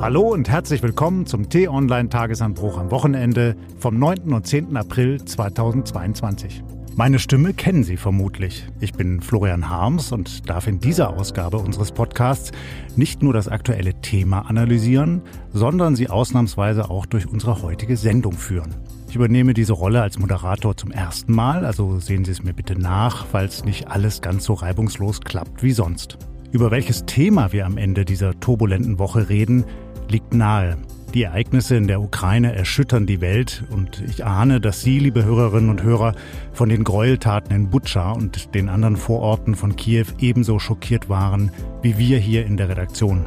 Hallo 0.00 0.20
und 0.32 0.48
herzlich 0.50 0.82
willkommen 0.82 1.24
zum 1.24 1.48
T-Online-Tagesanbruch 1.48 2.76
am 2.78 2.90
Wochenende 2.90 3.56
vom 3.78 3.98
9. 3.98 4.34
und 4.34 4.46
10. 4.46 4.76
April 4.76 5.24
2022. 5.24 6.62
Meine 6.94 7.18
Stimme 7.18 7.54
kennen 7.54 7.82
Sie 7.82 7.96
vermutlich. 7.96 8.66
Ich 8.78 8.92
bin 8.92 9.22
Florian 9.22 9.70
Harms 9.70 10.12
und 10.12 10.48
darf 10.48 10.66
in 10.66 10.80
dieser 10.80 11.10
Ausgabe 11.10 11.56
unseres 11.56 11.92
Podcasts 11.92 12.52
nicht 12.94 13.22
nur 13.22 13.32
das 13.32 13.48
aktuelle 13.48 14.00
Thema 14.00 14.48
analysieren, 14.48 15.22
sondern 15.52 15.96
Sie 15.96 16.10
ausnahmsweise 16.10 16.90
auch 16.90 17.06
durch 17.06 17.26
unsere 17.26 17.62
heutige 17.62 17.96
Sendung 17.96 18.34
führen. 18.34 18.74
Ich 19.08 19.16
übernehme 19.16 19.54
diese 19.54 19.72
Rolle 19.72 20.02
als 20.02 20.18
Moderator 20.18 20.76
zum 20.76 20.90
ersten 20.90 21.32
Mal, 21.32 21.64
also 21.64 22.00
sehen 22.00 22.24
Sie 22.24 22.32
es 22.32 22.42
mir 22.42 22.52
bitte 22.52 22.78
nach, 22.78 23.26
falls 23.26 23.64
nicht 23.64 23.88
alles 23.88 24.20
ganz 24.20 24.44
so 24.44 24.52
reibungslos 24.52 25.22
klappt 25.22 25.62
wie 25.62 25.72
sonst. 25.72 26.18
Über 26.52 26.70
welches 26.70 27.04
Thema 27.06 27.52
wir 27.52 27.66
am 27.66 27.76
Ende 27.76 28.04
dieser 28.04 28.38
turbulenten 28.38 28.98
Woche 28.98 29.28
reden, 29.28 29.64
liegt 30.08 30.34
nahe. 30.34 30.76
Die 31.14 31.22
Ereignisse 31.22 31.76
in 31.76 31.86
der 31.86 32.02
Ukraine 32.02 32.54
erschüttern 32.54 33.06
die 33.06 33.20
Welt 33.20 33.64
und 33.70 34.02
ich 34.06 34.24
ahne, 34.26 34.60
dass 34.60 34.82
Sie, 34.82 34.98
liebe 34.98 35.24
Hörerinnen 35.24 35.70
und 35.70 35.82
Hörer, 35.82 36.14
von 36.52 36.68
den 36.68 36.84
Gräueltaten 36.84 37.54
in 37.54 37.70
Butscha 37.70 38.12
und 38.12 38.54
den 38.54 38.68
anderen 38.68 38.96
Vororten 38.96 39.54
von 39.54 39.76
Kiew 39.76 40.06
ebenso 40.18 40.58
schockiert 40.58 41.08
waren 41.08 41.50
wie 41.82 41.98
wir 41.98 42.18
hier 42.18 42.44
in 42.44 42.56
der 42.56 42.68
Redaktion. 42.68 43.26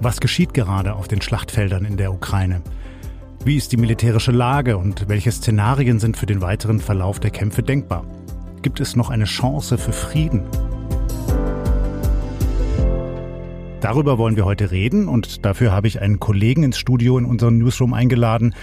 Was 0.00 0.20
geschieht 0.20 0.54
gerade 0.54 0.94
auf 0.94 1.08
den 1.08 1.20
Schlachtfeldern 1.20 1.84
in 1.84 1.96
der 1.96 2.12
Ukraine? 2.12 2.62
Wie 3.44 3.56
ist 3.56 3.72
die 3.72 3.76
militärische 3.76 4.32
Lage 4.32 4.76
und 4.76 5.08
welche 5.08 5.30
Szenarien 5.30 5.98
sind 5.98 6.16
für 6.16 6.26
den 6.26 6.40
weiteren 6.40 6.80
Verlauf 6.80 7.20
der 7.20 7.30
Kämpfe 7.30 7.62
denkbar? 7.62 8.04
Gibt 8.62 8.80
es 8.80 8.96
noch 8.96 9.10
eine 9.10 9.24
Chance 9.24 9.78
für 9.78 9.92
Frieden? 9.92 10.42
Darüber 13.80 14.16
wollen 14.16 14.36
wir 14.36 14.46
heute 14.46 14.70
reden 14.70 15.06
und 15.06 15.44
dafür 15.44 15.70
habe 15.70 15.86
ich 15.86 16.00
einen 16.00 16.18
Kollegen 16.18 16.62
ins 16.62 16.78
Studio 16.78 17.18
in 17.18 17.26
unseren 17.26 17.58
Newsroom 17.58 17.92
eingeladen. 17.92 18.54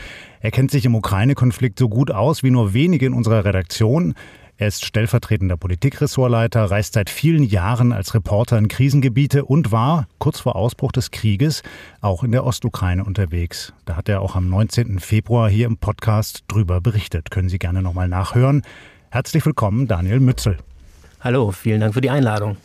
Er 0.41 0.51
kennt 0.51 0.71
sich 0.71 0.85
im 0.85 0.95
Ukraine-Konflikt 0.95 1.77
so 1.77 1.87
gut 1.87 2.11
aus 2.11 2.43
wie 2.43 2.49
nur 2.49 2.73
wenige 2.73 3.05
in 3.05 3.13
unserer 3.13 3.45
Redaktion. 3.45 4.15
Er 4.57 4.67
ist 4.67 4.85
stellvertretender 4.85 5.55
Politikressortleiter, 5.55 6.65
reist 6.65 6.93
seit 6.93 7.09
vielen 7.09 7.43
Jahren 7.43 7.91
als 7.91 8.13
Reporter 8.13 8.57
in 8.57 8.67
Krisengebiete 8.67 9.45
und 9.45 9.71
war 9.71 10.07
kurz 10.17 10.39
vor 10.41 10.55
Ausbruch 10.55 10.91
des 10.91 11.11
Krieges 11.11 11.61
auch 12.01 12.23
in 12.23 12.31
der 12.31 12.45
Ostukraine 12.45 13.05
unterwegs. 13.05 13.73
Da 13.85 13.95
hat 13.95 14.09
er 14.09 14.21
auch 14.21 14.35
am 14.35 14.49
19. 14.49 14.99
Februar 14.99 15.49
hier 15.49 15.67
im 15.67 15.77
Podcast 15.77 16.43
drüber 16.47 16.81
berichtet. 16.81 17.31
Können 17.31 17.49
Sie 17.49 17.59
gerne 17.59 17.81
nochmal 17.81 18.07
nachhören. 18.07 18.63
Herzlich 19.11 19.45
willkommen, 19.45 19.87
Daniel 19.87 20.19
Mützel. 20.19 20.57
Hallo, 21.21 21.51
vielen 21.51 21.81
Dank 21.81 21.93
für 21.93 22.01
die 22.01 22.09
Einladung. 22.09 22.57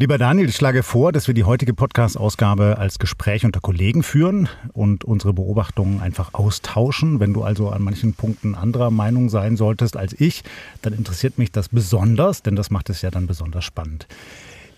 Lieber 0.00 0.16
Daniel, 0.16 0.48
ich 0.48 0.54
schlage 0.54 0.84
vor, 0.84 1.10
dass 1.10 1.26
wir 1.26 1.34
die 1.34 1.42
heutige 1.42 1.74
Podcast-Ausgabe 1.74 2.78
als 2.78 3.00
Gespräch 3.00 3.44
unter 3.44 3.58
Kollegen 3.58 4.04
führen 4.04 4.48
und 4.72 5.02
unsere 5.02 5.32
Beobachtungen 5.32 6.00
einfach 6.00 6.34
austauschen. 6.34 7.18
Wenn 7.18 7.34
du 7.34 7.42
also 7.42 7.70
an 7.70 7.82
manchen 7.82 8.14
Punkten 8.14 8.54
anderer 8.54 8.92
Meinung 8.92 9.28
sein 9.28 9.56
solltest 9.56 9.96
als 9.96 10.12
ich, 10.12 10.44
dann 10.82 10.92
interessiert 10.92 11.36
mich 11.36 11.50
das 11.50 11.70
besonders, 11.70 12.44
denn 12.44 12.54
das 12.54 12.70
macht 12.70 12.90
es 12.90 13.02
ja 13.02 13.10
dann 13.10 13.26
besonders 13.26 13.64
spannend. 13.64 14.06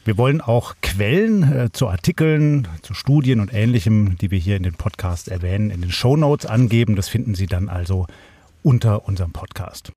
Wir 0.06 0.16
wollen 0.16 0.40
auch 0.40 0.77
Quellen 0.80 1.42
äh, 1.42 1.68
zu 1.70 1.88
Artikeln, 1.88 2.66
zu 2.80 2.94
Studien 2.94 3.40
und 3.40 3.52
Ähnlichem, 3.52 4.16
die 4.16 4.30
wir 4.30 4.38
hier 4.38 4.56
in 4.56 4.62
den 4.62 4.72
Podcast 4.72 5.28
erwähnen, 5.28 5.68
in 5.68 5.82
den 5.82 5.92
Show 5.92 6.16
Notes 6.16 6.46
angeben. 6.46 6.96
Das 6.96 7.10
finden 7.10 7.34
Sie 7.34 7.46
dann 7.46 7.68
also 7.68 8.06
unter 8.62 9.06
unserem 9.06 9.32
Podcast. 9.32 9.92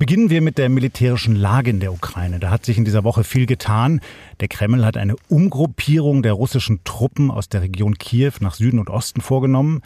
Beginnen 0.00 0.30
wir 0.30 0.40
mit 0.40 0.56
der 0.56 0.70
militärischen 0.70 1.36
Lage 1.36 1.68
in 1.68 1.78
der 1.78 1.92
Ukraine. 1.92 2.38
Da 2.38 2.48
hat 2.48 2.64
sich 2.64 2.78
in 2.78 2.86
dieser 2.86 3.04
Woche 3.04 3.22
viel 3.22 3.44
getan. 3.44 4.00
Der 4.40 4.48
Kreml 4.48 4.86
hat 4.86 4.96
eine 4.96 5.14
Umgruppierung 5.28 6.22
der 6.22 6.32
russischen 6.32 6.82
Truppen 6.84 7.30
aus 7.30 7.50
der 7.50 7.60
Region 7.60 7.98
Kiew 7.98 8.32
nach 8.40 8.54
Süden 8.54 8.78
und 8.78 8.88
Osten 8.88 9.20
vorgenommen. 9.20 9.82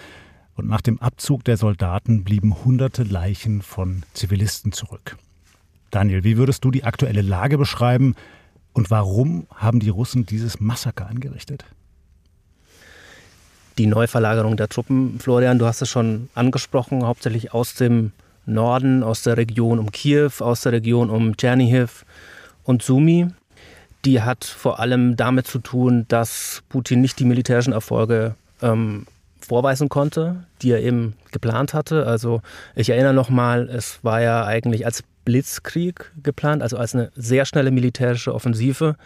Und 0.55 0.69
nach 0.69 0.83
dem 0.83 1.01
Abzug 1.01 1.43
der 1.43 1.57
Soldaten 1.57 2.23
blieben 2.23 2.65
hunderte 2.65 3.03
Leichen 3.03 3.61
von 3.61 4.05
Zivilisten 4.15 4.71
zurück. 4.71 5.17
Daniel, 5.91 6.23
wie 6.23 6.37
würdest 6.37 6.65
du 6.65 6.71
die 6.71 6.85
aktuelle 6.85 7.23
Lage 7.23 7.59
beschreiben 7.59 8.15
und 8.73 8.93
warum 8.93 9.49
haben 9.53 9.81
die 9.81 9.89
Russen 9.89 10.27
dieses 10.27 10.61
Massaker 10.61 11.09
angerichtet? 11.09 11.65
Die 13.79 13.87
Neuverlagerung 13.87 14.57
der 14.57 14.69
Truppen, 14.69 15.19
Florian, 15.19 15.59
du 15.59 15.67
hast 15.67 15.83
es 15.83 15.89
schon 15.89 16.29
angesprochen, 16.37 17.05
hauptsächlich 17.05 17.53
aus 17.53 17.75
dem 17.75 18.13
Norden, 18.47 19.03
aus 19.03 19.23
der 19.23 19.37
Region 19.37 19.79
um 19.79 19.91
Kiew, 19.93 20.31
aus 20.41 20.63
der 20.63 20.73
Region 20.73 21.11
um 21.11 21.37
Tschernihiv 21.37 22.05
und 22.65 22.83
Sumi. 22.83 23.29
Die 24.05 24.21
hat 24.21 24.45
vor 24.45 24.81
allem 24.81 25.17
damit 25.17 25.47
zu 25.47 25.59
tun, 25.59 26.05
dass 26.09 26.63
Putin 26.69 27.01
nicht 27.01 27.19
die 27.19 27.25
militärischen 27.25 27.73
Erfolge 27.73 28.35
ähm, 28.61 29.07
vorweisen 29.41 29.89
konnte, 29.89 30.45
die 30.63 30.71
er 30.71 30.83
eben 30.83 31.15
geplant 31.33 31.75
hatte. 31.75 32.07
Also 32.07 32.43
ich 32.75 32.91
erinnere 32.91 33.15
nochmal, 33.15 33.69
es 33.69 34.01
war 34.03 34.21
ja 34.21 34.45
eigentlich 34.45 34.85
als 34.85 35.05
Blitzkrieg 35.25 36.13
geplant, 36.23 36.63
also 36.63 36.77
als 36.77 36.95
eine 36.95 37.11
sehr 37.15 37.45
schnelle 37.47 37.71
militärische 37.71 38.35
Offensive. 38.35 38.97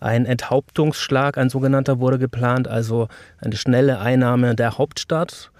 Ein 0.00 0.26
Enthauptungsschlag, 0.26 1.38
ein 1.38 1.48
sogenannter, 1.48 2.00
wurde 2.00 2.18
geplant, 2.18 2.66
also 2.66 3.08
eine 3.38 3.56
schnelle 3.56 4.00
Einnahme 4.00 4.56
der 4.56 4.76
Hauptstadt 4.76 5.51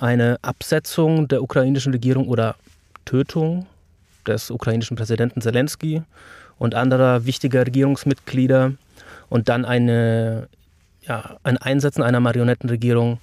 eine 0.00 0.38
Absetzung 0.42 1.28
der 1.28 1.42
ukrainischen 1.42 1.92
Regierung 1.92 2.28
oder 2.28 2.56
Tötung 3.04 3.66
des 4.26 4.50
ukrainischen 4.50 4.96
Präsidenten 4.96 5.40
Zelensky 5.40 6.02
und 6.58 6.74
anderer 6.74 7.26
wichtiger 7.26 7.66
Regierungsmitglieder 7.66 8.72
und 9.28 9.48
dann 9.48 9.64
eine, 9.64 10.48
ja, 11.02 11.36
ein 11.42 11.56
Einsetzen 11.58 12.02
einer 12.02 12.20
Marionettenregierung 12.20 13.18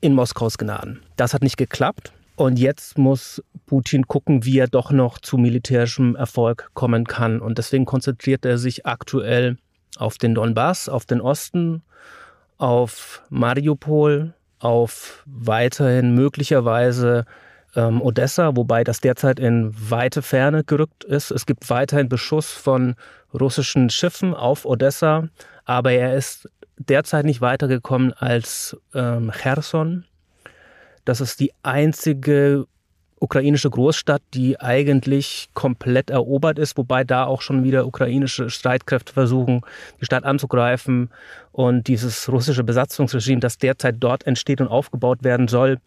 in 0.00 0.14
Moskaus 0.14 0.58
Gnaden. 0.58 1.00
Das 1.16 1.34
hat 1.34 1.42
nicht 1.42 1.56
geklappt. 1.56 2.12
Und 2.36 2.56
jetzt 2.58 2.98
muss 2.98 3.42
Putin 3.66 4.06
gucken, 4.06 4.44
wie 4.44 4.60
er 4.60 4.68
doch 4.68 4.92
noch 4.92 5.18
zu 5.18 5.38
militärischem 5.38 6.14
Erfolg 6.14 6.70
kommen 6.72 7.04
kann. 7.04 7.40
Und 7.40 7.58
deswegen 7.58 7.84
konzentriert 7.84 8.44
er 8.44 8.58
sich 8.58 8.86
aktuell 8.86 9.58
auf 9.96 10.18
den 10.18 10.36
Donbass, 10.36 10.88
auf 10.88 11.04
den 11.04 11.20
Osten, 11.20 11.82
auf 12.56 13.22
Mariupol, 13.28 14.34
auf 14.60 15.22
weiterhin 15.26 16.14
möglicherweise 16.14 17.24
ähm, 17.76 18.00
Odessa, 18.02 18.56
wobei 18.56 18.84
das 18.84 19.00
derzeit 19.00 19.38
in 19.38 19.72
weite 19.90 20.22
Ferne 20.22 20.64
gerückt 20.64 21.04
ist. 21.04 21.30
Es 21.30 21.46
gibt 21.46 21.68
weiterhin 21.70 22.08
Beschuss 22.08 22.52
von 22.52 22.94
russischen 23.38 23.90
Schiffen 23.90 24.34
auf 24.34 24.64
Odessa, 24.64 25.28
aber 25.64 25.92
er 25.92 26.14
ist 26.14 26.48
derzeit 26.78 27.24
nicht 27.24 27.40
weitergekommen 27.40 28.12
als 28.14 28.76
ähm, 28.94 29.30
Cherson. 29.32 30.04
Das 31.04 31.20
ist 31.20 31.40
die 31.40 31.52
einzige 31.62 32.66
ukrainische 33.20 33.70
Großstadt, 33.70 34.22
die 34.34 34.60
eigentlich 34.60 35.48
komplett 35.54 36.10
erobert 36.10 36.58
ist, 36.58 36.76
wobei 36.76 37.04
da 37.04 37.24
auch 37.24 37.42
schon 37.42 37.64
wieder 37.64 37.86
ukrainische 37.86 38.50
Streitkräfte 38.50 39.12
versuchen, 39.12 39.62
die 40.00 40.04
Stadt 40.04 40.24
anzugreifen. 40.24 41.10
Und 41.52 41.88
dieses 41.88 42.30
russische 42.30 42.64
Besatzungsregime, 42.64 43.40
das 43.40 43.58
derzeit 43.58 43.96
dort 43.98 44.26
entsteht 44.26 44.60
und 44.60 44.68
aufgebaut 44.68 45.22
werden 45.22 45.48
soll, 45.48 45.78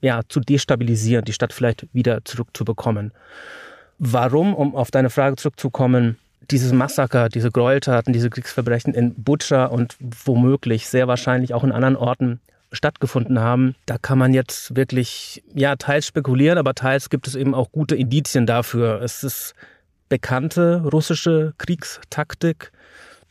ja, 0.00 0.20
zu 0.28 0.40
destabilisieren, 0.40 1.24
die 1.24 1.32
Stadt 1.32 1.52
vielleicht 1.52 1.86
wieder 1.92 2.24
zurückzubekommen. 2.24 3.12
Warum, 3.98 4.54
um 4.54 4.74
auf 4.74 4.90
deine 4.90 5.10
Frage 5.10 5.36
zurückzukommen, 5.36 6.18
dieses 6.50 6.72
Massaker, 6.72 7.28
diese 7.28 7.50
Gräueltaten, 7.50 8.12
diese 8.12 8.30
Kriegsverbrechen 8.30 8.92
in 8.92 9.14
Butscha 9.14 9.66
und 9.66 9.96
womöglich 10.24 10.88
sehr 10.88 11.08
wahrscheinlich 11.08 11.54
auch 11.54 11.64
in 11.64 11.72
anderen 11.72 11.96
Orten 11.96 12.40
stattgefunden 12.74 13.40
haben. 13.40 13.74
Da 13.86 13.98
kann 13.98 14.18
man 14.18 14.34
jetzt 14.34 14.76
wirklich, 14.76 15.42
ja, 15.54 15.76
teils 15.76 16.06
spekulieren, 16.06 16.58
aber 16.58 16.74
teils 16.74 17.10
gibt 17.10 17.26
es 17.26 17.34
eben 17.34 17.54
auch 17.54 17.72
gute 17.72 17.96
Indizien 17.96 18.46
dafür. 18.46 19.00
Es 19.02 19.24
ist 19.24 19.54
bekannte 20.08 20.82
russische 20.82 21.54
Kriegstaktik, 21.58 22.72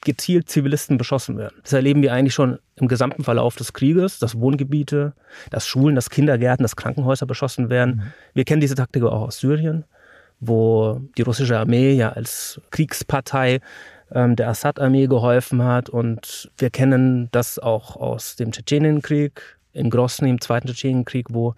gezielt 0.04 0.50
Zivilisten 0.50 0.98
beschossen 0.98 1.38
werden. 1.38 1.56
Das 1.64 1.74
erleben 1.74 2.02
wir 2.02 2.14
eigentlich 2.14 2.34
schon 2.34 2.60
im 2.76 2.88
gesamten 2.88 3.24
Verlauf 3.24 3.56
des 3.56 3.74
Krieges, 3.74 4.20
dass 4.20 4.40
Wohngebiete, 4.40 5.14
dass 5.50 5.68
Schulen, 5.68 5.96
dass 5.96 6.10
Kindergärten, 6.10 6.64
dass 6.64 6.76
Krankenhäuser 6.76 7.26
beschossen 7.26 7.70
werden. 7.70 7.96
Mhm. 7.96 8.14
Wir 8.34 8.44
kennen 8.46 8.62
diese 8.62 8.76
Taktik 8.76 9.04
auch 9.04 9.22
aus 9.22 9.40
Syrien, 9.40 9.86
wo 10.40 11.02
die 11.18 11.22
russische 11.22 11.58
Armee 11.58 11.94
ja 11.94 12.10
als 12.10 12.60
Kriegspartei 12.72 13.62
ähm, 14.14 14.36
der 14.36 14.50
Assad-Armee 14.50 15.08
geholfen 15.08 15.64
hat. 15.64 15.90
Und 15.90 16.52
wir 16.58 16.70
kennen 16.70 17.30
das 17.32 17.60
auch 17.60 17.96
aus 17.96 18.36
dem 18.36 18.52
Tschetschenienkrieg, 18.52 19.58
in 19.74 19.90
Grosny, 19.90 20.30
im 20.30 20.40
Zweiten 20.40 20.68
Tschetschenienkrieg, 20.68 21.28
wo 21.30 21.56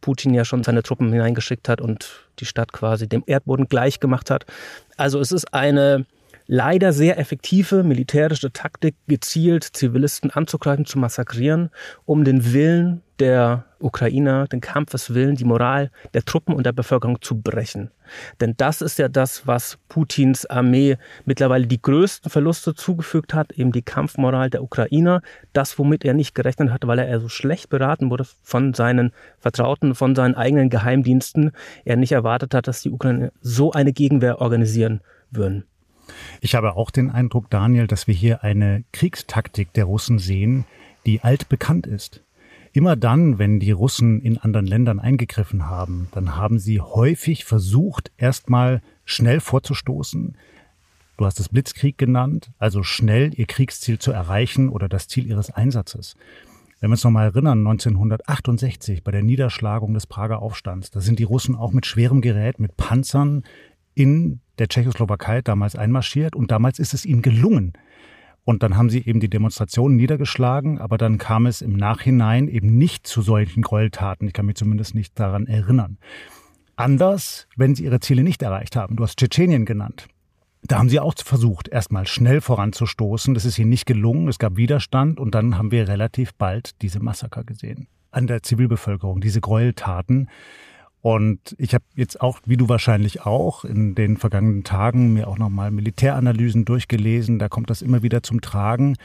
Putin 0.00 0.32
ja 0.32 0.44
schon 0.44 0.64
seine 0.64 0.82
Truppen 0.82 1.12
hineingeschickt 1.12 1.68
hat 1.68 1.80
und 1.80 2.28
die 2.38 2.46
Stadt 2.46 2.72
quasi 2.72 3.08
dem 3.08 3.24
Erdboden 3.26 3.68
gleich 3.68 4.00
gemacht 4.00 4.30
hat. 4.30 4.46
Also 4.96 5.20
es 5.20 5.32
ist 5.32 5.52
eine 5.52 6.06
leider 6.48 6.94
sehr 6.94 7.18
effektive 7.18 7.84
militärische 7.84 8.50
Taktik, 8.52 8.96
gezielt 9.06 9.64
Zivilisten 9.64 10.30
anzugreifen, 10.30 10.86
zu 10.86 10.98
massakrieren, 10.98 11.70
um 12.06 12.24
den 12.24 12.52
Willen 12.52 13.02
der 13.18 13.66
Ukrainer, 13.80 14.46
den 14.46 14.60
Kampfeswillen, 14.60 15.36
die 15.36 15.44
Moral 15.44 15.90
der 16.14 16.24
Truppen 16.24 16.54
und 16.54 16.64
der 16.64 16.72
Bevölkerung 16.72 17.20
zu 17.20 17.40
brechen. 17.40 17.90
Denn 18.40 18.54
das 18.56 18.80
ist 18.80 18.98
ja 18.98 19.08
das, 19.08 19.46
was 19.46 19.78
Putins 19.88 20.46
Armee 20.46 20.96
mittlerweile 21.26 21.66
die 21.66 21.82
größten 21.82 22.30
Verluste 22.30 22.74
zugefügt 22.74 23.34
hat, 23.34 23.52
eben 23.52 23.72
die 23.72 23.82
Kampfmoral 23.82 24.50
der 24.50 24.62
Ukrainer, 24.62 25.20
das, 25.52 25.78
womit 25.78 26.04
er 26.04 26.14
nicht 26.14 26.34
gerechnet 26.34 26.70
hat, 26.70 26.86
weil 26.86 26.98
er 26.98 27.20
so 27.20 27.28
schlecht 27.28 27.68
beraten 27.68 28.10
wurde 28.10 28.24
von 28.42 28.72
seinen 28.72 29.12
Vertrauten, 29.38 29.94
von 29.94 30.14
seinen 30.14 30.34
eigenen 30.34 30.70
Geheimdiensten, 30.70 31.52
er 31.84 31.96
nicht 31.96 32.12
erwartet 32.12 32.54
hat, 32.54 32.68
dass 32.68 32.82
die 32.82 32.90
Ukrainer 32.90 33.32
so 33.40 33.72
eine 33.72 33.92
Gegenwehr 33.92 34.40
organisieren 34.40 35.00
würden. 35.30 35.64
Ich 36.40 36.54
habe 36.54 36.76
auch 36.76 36.90
den 36.90 37.10
Eindruck, 37.10 37.50
Daniel, 37.50 37.86
dass 37.86 38.06
wir 38.06 38.14
hier 38.14 38.44
eine 38.44 38.84
Kriegstaktik 38.92 39.72
der 39.72 39.84
Russen 39.84 40.18
sehen, 40.18 40.64
die 41.06 41.20
altbekannt 41.22 41.86
ist. 41.86 42.22
Immer 42.72 42.96
dann, 42.96 43.38
wenn 43.38 43.60
die 43.60 43.70
Russen 43.70 44.20
in 44.20 44.38
anderen 44.38 44.66
Ländern 44.66 45.00
eingegriffen 45.00 45.66
haben, 45.66 46.08
dann 46.12 46.36
haben 46.36 46.58
sie 46.58 46.80
häufig 46.80 47.44
versucht, 47.44 48.12
erstmal 48.18 48.82
schnell 49.04 49.40
vorzustoßen. 49.40 50.36
Du 51.16 51.24
hast 51.24 51.40
es 51.40 51.48
Blitzkrieg 51.48 51.98
genannt, 51.98 52.50
also 52.58 52.82
schnell 52.82 53.32
ihr 53.34 53.46
Kriegsziel 53.46 53.98
zu 53.98 54.12
erreichen 54.12 54.68
oder 54.68 54.88
das 54.88 55.08
Ziel 55.08 55.26
ihres 55.26 55.50
Einsatzes. 55.50 56.14
Wenn 56.80 56.90
wir 56.90 56.92
uns 56.92 57.02
nochmal 57.02 57.26
erinnern, 57.26 57.58
1968 57.58 59.02
bei 59.02 59.10
der 59.10 59.24
Niederschlagung 59.24 59.94
des 59.94 60.06
Prager 60.06 60.40
Aufstands, 60.40 60.92
da 60.92 61.00
sind 61.00 61.18
die 61.18 61.24
Russen 61.24 61.56
auch 61.56 61.72
mit 61.72 61.86
schwerem 61.86 62.20
Gerät, 62.20 62.60
mit 62.60 62.76
Panzern 62.76 63.42
in 63.98 64.40
der 64.58 64.68
Tschechoslowakei 64.68 65.42
damals 65.42 65.74
einmarschiert 65.74 66.36
und 66.36 66.52
damals 66.52 66.78
ist 66.78 66.94
es 66.94 67.04
ihnen 67.04 67.20
gelungen. 67.20 67.72
Und 68.44 68.62
dann 68.62 68.76
haben 68.76 68.90
sie 68.90 69.04
eben 69.04 69.18
die 69.18 69.28
Demonstrationen 69.28 69.96
niedergeschlagen, 69.96 70.78
aber 70.78 70.96
dann 70.96 71.18
kam 71.18 71.46
es 71.46 71.60
im 71.60 71.72
Nachhinein 71.72 72.48
eben 72.48 72.78
nicht 72.78 73.06
zu 73.06 73.22
solchen 73.22 73.62
Gräueltaten. 73.62 74.28
Ich 74.28 74.32
kann 74.32 74.46
mich 74.46 74.54
zumindest 74.54 74.94
nicht 74.94 75.18
daran 75.18 75.46
erinnern. 75.46 75.98
Anders, 76.76 77.48
wenn 77.56 77.74
sie 77.74 77.84
ihre 77.84 77.98
Ziele 77.98 78.22
nicht 78.22 78.40
erreicht 78.40 78.76
haben. 78.76 78.94
Du 78.96 79.02
hast 79.02 79.18
Tschetschenien 79.18 79.66
genannt. 79.66 80.06
Da 80.62 80.78
haben 80.78 80.88
sie 80.88 81.00
auch 81.00 81.14
versucht, 81.16 81.68
erstmal 81.68 82.06
schnell 82.06 82.40
voranzustoßen. 82.40 83.34
Das 83.34 83.44
ist 83.44 83.58
ihnen 83.58 83.68
nicht 83.68 83.84
gelungen. 83.84 84.28
Es 84.28 84.38
gab 84.38 84.56
Widerstand 84.56 85.18
und 85.18 85.34
dann 85.34 85.58
haben 85.58 85.72
wir 85.72 85.88
relativ 85.88 86.34
bald 86.34 86.80
diese 86.82 87.00
Massaker 87.00 87.42
gesehen. 87.42 87.88
An 88.12 88.28
der 88.28 88.42
Zivilbevölkerung, 88.42 89.20
diese 89.20 89.40
Gräueltaten. 89.40 90.28
Und 91.00 91.54
ich 91.58 91.74
habe 91.74 91.84
jetzt 91.94 92.20
auch, 92.20 92.40
wie 92.44 92.56
du 92.56 92.68
wahrscheinlich 92.68 93.24
auch, 93.24 93.64
in 93.64 93.94
den 93.94 94.16
vergangenen 94.16 94.64
Tagen 94.64 95.12
mir 95.12 95.28
auch 95.28 95.38
nochmal 95.38 95.70
Militäranalysen 95.70 96.64
durchgelesen. 96.64 97.38
Da 97.38 97.48
kommt 97.48 97.70
das 97.70 97.82
immer 97.82 98.02
wieder 98.02 98.22
zum 98.22 98.40
Tragen. 98.40 98.96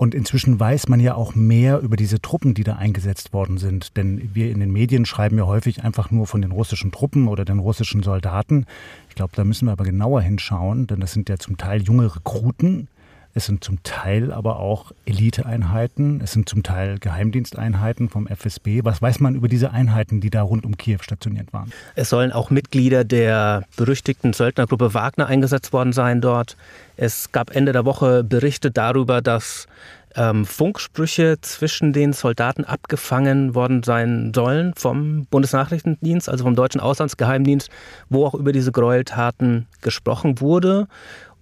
Und 0.00 0.14
inzwischen 0.14 0.58
weiß 0.58 0.88
man 0.88 0.98
ja 0.98 1.14
auch 1.14 1.34
mehr 1.34 1.80
über 1.80 1.94
diese 1.96 2.22
Truppen, 2.22 2.54
die 2.54 2.64
da 2.64 2.76
eingesetzt 2.76 3.34
worden 3.34 3.58
sind. 3.58 3.98
Denn 3.98 4.30
wir 4.34 4.50
in 4.50 4.60
den 4.60 4.72
Medien 4.72 5.04
schreiben 5.04 5.36
ja 5.36 5.44
häufig 5.44 5.84
einfach 5.84 6.10
nur 6.10 6.26
von 6.26 6.40
den 6.40 6.52
russischen 6.52 6.90
Truppen 6.90 7.28
oder 7.28 7.44
den 7.44 7.58
russischen 7.58 8.02
Soldaten. 8.02 8.64
Ich 9.10 9.14
glaube, 9.14 9.32
da 9.36 9.44
müssen 9.44 9.66
wir 9.66 9.72
aber 9.72 9.84
genauer 9.84 10.22
hinschauen, 10.22 10.86
denn 10.86 11.00
das 11.00 11.12
sind 11.12 11.28
ja 11.28 11.36
zum 11.36 11.58
Teil 11.58 11.82
junge 11.82 12.16
Rekruten, 12.16 12.88
es 13.34 13.46
sind 13.46 13.62
zum 13.62 13.82
Teil 13.84 14.32
aber 14.32 14.58
auch 14.58 14.92
Eliteeinheiten, 15.06 16.20
es 16.20 16.32
sind 16.32 16.48
zum 16.48 16.62
Teil 16.62 16.98
Geheimdiensteinheiten 16.98 18.08
vom 18.08 18.26
FSB. 18.26 18.80
Was 18.84 19.00
weiß 19.00 19.20
man 19.20 19.34
über 19.34 19.48
diese 19.48 19.70
Einheiten, 19.70 20.20
die 20.20 20.30
da 20.30 20.42
rund 20.42 20.64
um 20.66 20.76
Kiew 20.76 20.98
stationiert 21.00 21.52
waren? 21.52 21.72
Es 21.94 22.08
sollen 22.08 22.32
auch 22.32 22.50
Mitglieder 22.50 23.04
der 23.04 23.64
berüchtigten 23.76 24.32
Söldnergruppe 24.32 24.94
Wagner 24.94 25.26
eingesetzt 25.26 25.72
worden 25.72 25.92
sein 25.92 26.20
dort. 26.20 26.56
Es 26.96 27.30
gab 27.30 27.54
Ende 27.54 27.72
der 27.72 27.84
Woche 27.84 28.24
Berichte 28.24 28.70
darüber, 28.70 29.22
dass 29.22 29.68
ähm, 30.16 30.44
Funksprüche 30.44 31.38
zwischen 31.40 31.92
den 31.92 32.12
Soldaten 32.12 32.64
abgefangen 32.64 33.54
worden 33.54 33.82
sein 33.82 34.32
sollen 34.34 34.74
vom 34.74 35.26
Bundesnachrichtendienst, 35.26 36.28
also 36.28 36.44
vom 36.44 36.56
deutschen 36.56 36.80
Auslandsgeheimdienst, 36.80 37.70
wo 38.08 38.26
auch 38.26 38.34
über 38.34 38.52
diese 38.52 38.72
Gräueltaten 38.72 39.66
gesprochen 39.82 40.40
wurde 40.40 40.88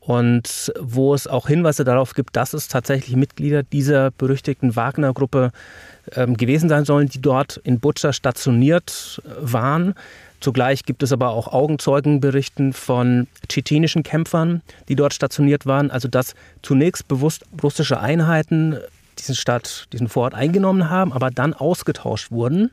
und 0.08 0.72
wo 0.80 1.12
es 1.12 1.26
auch 1.26 1.48
Hinweise 1.48 1.84
darauf 1.84 2.14
gibt, 2.14 2.34
dass 2.34 2.54
es 2.54 2.66
tatsächlich 2.68 3.14
Mitglieder 3.14 3.62
dieser 3.62 4.10
berüchtigten 4.10 4.74
Wagner-Gruppe 4.74 5.50
ähm, 6.16 6.34
gewesen 6.34 6.70
sein 6.70 6.86
sollen, 6.86 7.10
die 7.10 7.20
dort 7.20 7.58
in 7.58 7.78
Butscha 7.78 8.14
stationiert 8.14 9.20
waren. 9.38 9.92
Zugleich 10.40 10.84
gibt 10.86 11.02
es 11.02 11.12
aber 11.12 11.28
auch 11.28 11.48
Augenzeugenberichten 11.48 12.72
von 12.72 13.26
tschetschenischen 13.50 14.02
Kämpfern, 14.02 14.62
die 14.88 14.96
dort 14.96 15.12
stationiert 15.12 15.66
waren. 15.66 15.90
Also 15.90 16.08
dass 16.08 16.34
zunächst 16.62 17.06
bewusst 17.06 17.44
russische 17.62 18.00
Einheiten 18.00 18.78
diesen 19.18 19.34
Stadt, 19.34 19.88
diesen 19.92 20.08
Vorort 20.08 20.32
eingenommen 20.32 20.88
haben, 20.88 21.12
aber 21.12 21.30
dann 21.30 21.52
ausgetauscht 21.52 22.30
wurden. 22.30 22.70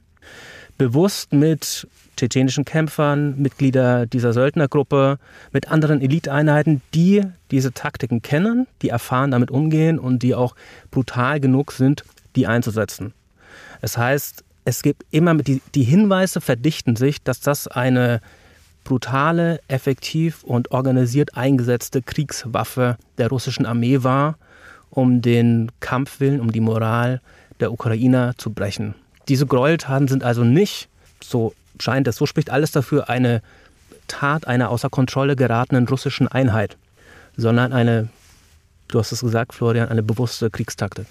Bewusst 0.78 1.32
mit 1.32 1.88
tschetschenischen 2.18 2.66
Kämpfern, 2.66 3.40
Mitglieder 3.42 4.06
dieser 4.06 4.34
Söldnergruppe, 4.34 5.20
mit 5.52 5.72
anderen 5.72 6.02
Eliteeinheiten, 6.02 6.82
die 6.94 7.24
diese 7.52 7.74
Taktiken 7.74 8.22
kennen, 8.22 8.68
die 8.82 8.90
erfahren 8.90 9.32
damit 9.32 9.52
umgehen 9.52 10.00
und 10.00 10.24
die 10.24 10.36
auch 10.36 10.56
brutal 10.92 11.40
genug 11.40 11.72
sind, 11.72 12.04
die 12.36 12.48
einzusetzen. 12.48 13.14
Das 13.82 13.98
heißt, 13.98 14.44
es 14.66 14.82
gibt 14.82 15.06
immer 15.12 15.36
die, 15.36 15.62
die 15.76 15.84
Hinweise 15.84 16.42
verdichten 16.42 16.96
sich, 16.96 17.22
dass 17.22 17.40
das 17.40 17.68
eine 17.68 18.20
brutale, 18.84 19.60
effektiv 19.68 20.44
und 20.44 20.72
organisiert 20.72 21.38
eingesetzte 21.38 22.02
Kriegswaffe 22.02 22.98
der 23.18 23.30
russischen 23.30 23.66
Armee 23.66 24.04
war, 24.04 24.38
um 24.90 25.22
den 25.22 25.72
Kampfwillen, 25.80 26.42
um 26.42 26.52
die 26.52 26.62
Moral 26.62 27.22
der 27.60 27.72
Ukrainer 27.72 28.34
zu 28.38 28.52
brechen. 28.52 28.96
Diese 29.28 29.46
Gräueltaten 29.46 30.08
sind 30.08 30.24
also 30.24 30.44
nicht 30.44 30.90
so 31.24 31.54
scheint 31.80 32.08
es, 32.08 32.16
so 32.16 32.26
spricht 32.26 32.50
alles 32.50 32.72
dafür, 32.72 33.10
eine 33.10 33.42
Tat 34.08 34.48
einer 34.48 34.70
außer 34.70 34.90
Kontrolle 34.90 35.36
geratenen 35.36 35.88
russischen 35.88 36.28
Einheit, 36.28 36.78
sondern 37.36 37.74
eine, 37.74 38.10
du 38.88 39.00
hast 39.00 39.12
es 39.12 39.22
gesagt, 39.22 39.54
Florian, 39.54 39.90
eine 39.90 40.04
bewusste 40.04 40.50
Kriegstaktik. 40.50 41.06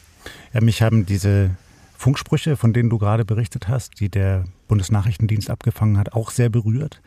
Ja, 0.53 0.61
mich 0.61 0.81
haben 0.81 1.07
diese 1.07 1.51
Funksprüche, 1.99 2.57
von 2.57 2.73
denen 2.73 2.91
du 2.91 2.99
gerade 2.99 3.25
berichtet 3.25 3.69
hast, 3.69 4.01
die 4.01 4.09
der 4.09 4.45
Bundesnachrichtendienst 4.69 5.51
abgefangen 5.51 5.99
hat, 5.99 6.13
auch 6.13 6.31
sehr 6.31 6.49
berührt, 6.49 7.01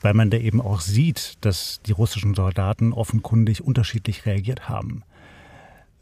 weil 0.00 0.14
man 0.14 0.30
da 0.30 0.38
eben 0.38 0.60
auch 0.60 0.80
sieht, 0.80 1.34
dass 1.42 1.80
die 1.86 1.92
russischen 1.92 2.34
Soldaten 2.34 2.92
offenkundig 2.92 3.62
unterschiedlich 3.62 4.26
reagiert 4.26 4.68
haben. 4.68 5.02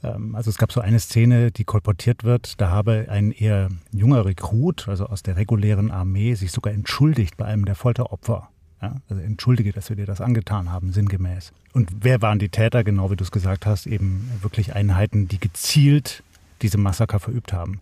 Ähm, 0.02 0.34
also 0.34 0.50
es 0.50 0.58
gab 0.58 0.72
so 0.72 0.80
eine 0.80 0.98
Szene, 0.98 1.50
die 1.50 1.64
kolportiert 1.64 2.24
wird, 2.24 2.60
da 2.60 2.70
habe 2.70 3.06
ein 3.08 3.32
eher 3.32 3.68
junger 3.92 4.24
Rekrut, 4.24 4.88
also 4.88 5.06
aus 5.06 5.22
der 5.22 5.36
regulären 5.36 5.90
Armee, 5.90 6.34
sich 6.34 6.52
sogar 6.52 6.72
entschuldigt 6.72 7.36
bei 7.36 7.46
einem 7.46 7.64
der 7.64 7.74
Folteropfer. 7.74 8.48
Ja, 8.82 8.96
also 9.10 9.22
entschuldige, 9.22 9.72
dass 9.72 9.90
wir 9.90 9.96
dir 9.96 10.06
das 10.06 10.22
angetan 10.22 10.72
haben, 10.72 10.92
sinngemäß. 10.92 11.52
Und 11.74 11.90
wer 12.00 12.22
waren 12.22 12.38
die 12.38 12.48
Täter? 12.48 12.82
Genau 12.82 13.10
wie 13.10 13.16
du 13.16 13.24
es 13.24 13.30
gesagt 13.30 13.66
hast, 13.66 13.86
eben 13.86 14.30
wirklich 14.40 14.74
Einheiten, 14.74 15.28
die 15.28 15.38
gezielt 15.38 16.22
diese 16.62 16.78
Massaker 16.78 17.20
verübt 17.20 17.52
haben. 17.52 17.80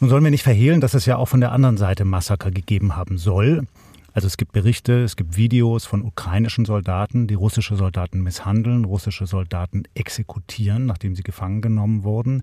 Nun 0.00 0.10
sollen 0.10 0.24
wir 0.24 0.32
nicht 0.32 0.42
verhehlen, 0.42 0.80
dass 0.80 0.94
es 0.94 1.06
ja 1.06 1.16
auch 1.16 1.26
von 1.26 1.40
der 1.40 1.52
anderen 1.52 1.76
Seite 1.76 2.04
Massaker 2.04 2.50
gegeben 2.50 2.96
haben 2.96 3.18
soll. 3.18 3.66
Also 4.16 4.28
es 4.28 4.38
gibt 4.38 4.52
Berichte, 4.52 5.04
es 5.04 5.14
gibt 5.14 5.36
Videos 5.36 5.84
von 5.84 6.02
ukrainischen 6.02 6.64
Soldaten, 6.64 7.26
die 7.26 7.34
russische 7.34 7.76
Soldaten 7.76 8.22
misshandeln, 8.22 8.86
russische 8.86 9.26
Soldaten 9.26 9.82
exekutieren, 9.94 10.86
nachdem 10.86 11.14
sie 11.14 11.22
gefangen 11.22 11.60
genommen 11.60 12.02
wurden. 12.02 12.42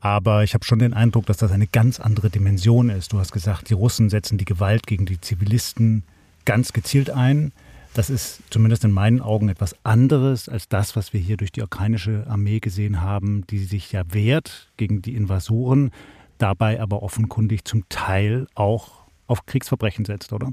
Aber 0.00 0.42
ich 0.42 0.54
habe 0.54 0.64
schon 0.64 0.80
den 0.80 0.94
Eindruck, 0.94 1.24
dass 1.26 1.36
das 1.36 1.52
eine 1.52 1.68
ganz 1.68 2.00
andere 2.00 2.28
Dimension 2.28 2.90
ist. 2.90 3.12
Du 3.12 3.20
hast 3.20 3.30
gesagt, 3.30 3.70
die 3.70 3.74
Russen 3.74 4.10
setzen 4.10 4.36
die 4.36 4.44
Gewalt 4.44 4.88
gegen 4.88 5.06
die 5.06 5.20
Zivilisten 5.20 6.02
ganz 6.44 6.72
gezielt 6.72 7.08
ein. 7.08 7.52
Das 7.94 8.10
ist 8.10 8.40
zumindest 8.50 8.82
in 8.82 8.90
meinen 8.90 9.20
Augen 9.20 9.48
etwas 9.48 9.76
anderes 9.84 10.48
als 10.48 10.68
das, 10.68 10.96
was 10.96 11.12
wir 11.12 11.20
hier 11.20 11.36
durch 11.36 11.52
die 11.52 11.62
ukrainische 11.62 12.26
Armee 12.28 12.58
gesehen 12.58 13.00
haben, 13.00 13.46
die 13.46 13.58
sich 13.58 13.92
ja 13.92 14.02
wehrt 14.12 14.72
gegen 14.76 15.02
die 15.02 15.14
Invasoren, 15.14 15.92
dabei 16.38 16.80
aber 16.80 17.04
offenkundig 17.04 17.64
zum 17.64 17.88
Teil 17.90 18.48
auch 18.56 19.04
auf 19.28 19.46
Kriegsverbrechen 19.46 20.04
setzt, 20.04 20.32
oder? 20.32 20.50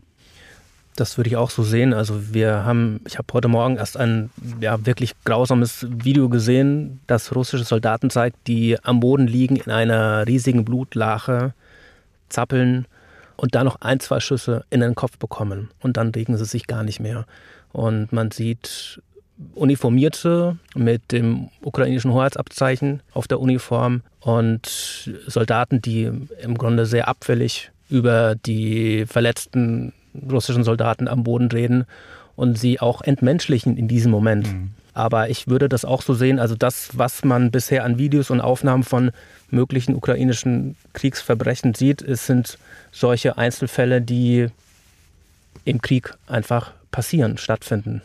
Das 0.95 1.17
würde 1.17 1.29
ich 1.29 1.37
auch 1.37 1.49
so 1.49 1.63
sehen. 1.63 1.93
Also 1.93 2.33
wir 2.33 2.65
haben, 2.65 3.01
ich 3.07 3.17
habe 3.17 3.27
heute 3.33 3.47
Morgen 3.47 3.77
erst 3.77 3.97
ein 3.97 4.29
ja, 4.59 4.85
wirklich 4.85 5.13
grausames 5.23 5.87
Video 5.89 6.29
gesehen, 6.29 6.99
das 7.07 7.35
russische 7.35 7.63
Soldaten 7.63 8.09
zeigt, 8.09 8.47
die 8.47 8.77
am 8.83 8.99
Boden 8.99 9.27
liegen 9.27 9.55
in 9.55 9.71
einer 9.71 10.27
riesigen 10.27 10.65
Blutlache, 10.65 11.53
zappeln 12.29 12.85
und 13.37 13.55
da 13.55 13.63
noch 13.63 13.81
ein, 13.81 13.99
zwei 13.99 14.19
Schüsse 14.19 14.65
in 14.69 14.81
den 14.81 14.95
Kopf 14.95 15.17
bekommen. 15.17 15.71
Und 15.81 15.97
dann 15.97 16.09
regen 16.09 16.37
sie 16.37 16.45
sich 16.45 16.67
gar 16.67 16.83
nicht 16.83 16.99
mehr. 16.99 17.25
Und 17.71 18.13
man 18.13 18.29
sieht 18.29 19.01
Uniformierte 19.55 20.57
mit 20.75 21.11
dem 21.11 21.49
ukrainischen 21.61 22.13
Hoheitsabzeichen 22.13 23.01
auf 23.13 23.27
der 23.27 23.39
Uniform 23.39 24.01
und 24.19 25.11
Soldaten, 25.27 25.81
die 25.81 26.09
im 26.41 26.57
Grunde 26.57 26.85
sehr 26.85 27.07
abfällig 27.07 27.71
über 27.89 28.35
die 28.35 29.05
Verletzten 29.07 29.93
russischen 30.29 30.63
Soldaten 30.63 31.07
am 31.07 31.23
Boden 31.23 31.49
reden 31.51 31.85
und 32.35 32.57
sie 32.57 32.79
auch 32.79 33.01
entmenschlichen 33.01 33.77
in 33.77 33.87
diesem 33.87 34.11
Moment. 34.11 34.51
Mhm. 34.51 34.71
Aber 34.93 35.29
ich 35.29 35.47
würde 35.47 35.69
das 35.69 35.85
auch 35.85 36.03
so 36.03 36.13
sehen, 36.13 36.39
also 36.39 36.55
das, 36.55 36.89
was 36.97 37.23
man 37.25 37.49
bisher 37.49 37.83
an 37.83 37.97
Videos 37.97 38.29
und 38.29 38.41
Aufnahmen 38.41 38.83
von 38.83 39.11
möglichen 39.49 39.95
ukrainischen 39.95 40.75
Kriegsverbrechen 40.93 41.73
sieht, 41.73 42.01
es 42.01 42.27
sind 42.27 42.57
solche 42.91 43.37
Einzelfälle, 43.37 44.01
die 44.01 44.47
im 45.65 45.81
Krieg 45.81 46.13
einfach 46.27 46.73
passieren, 46.91 47.37
stattfinden. 47.37 48.01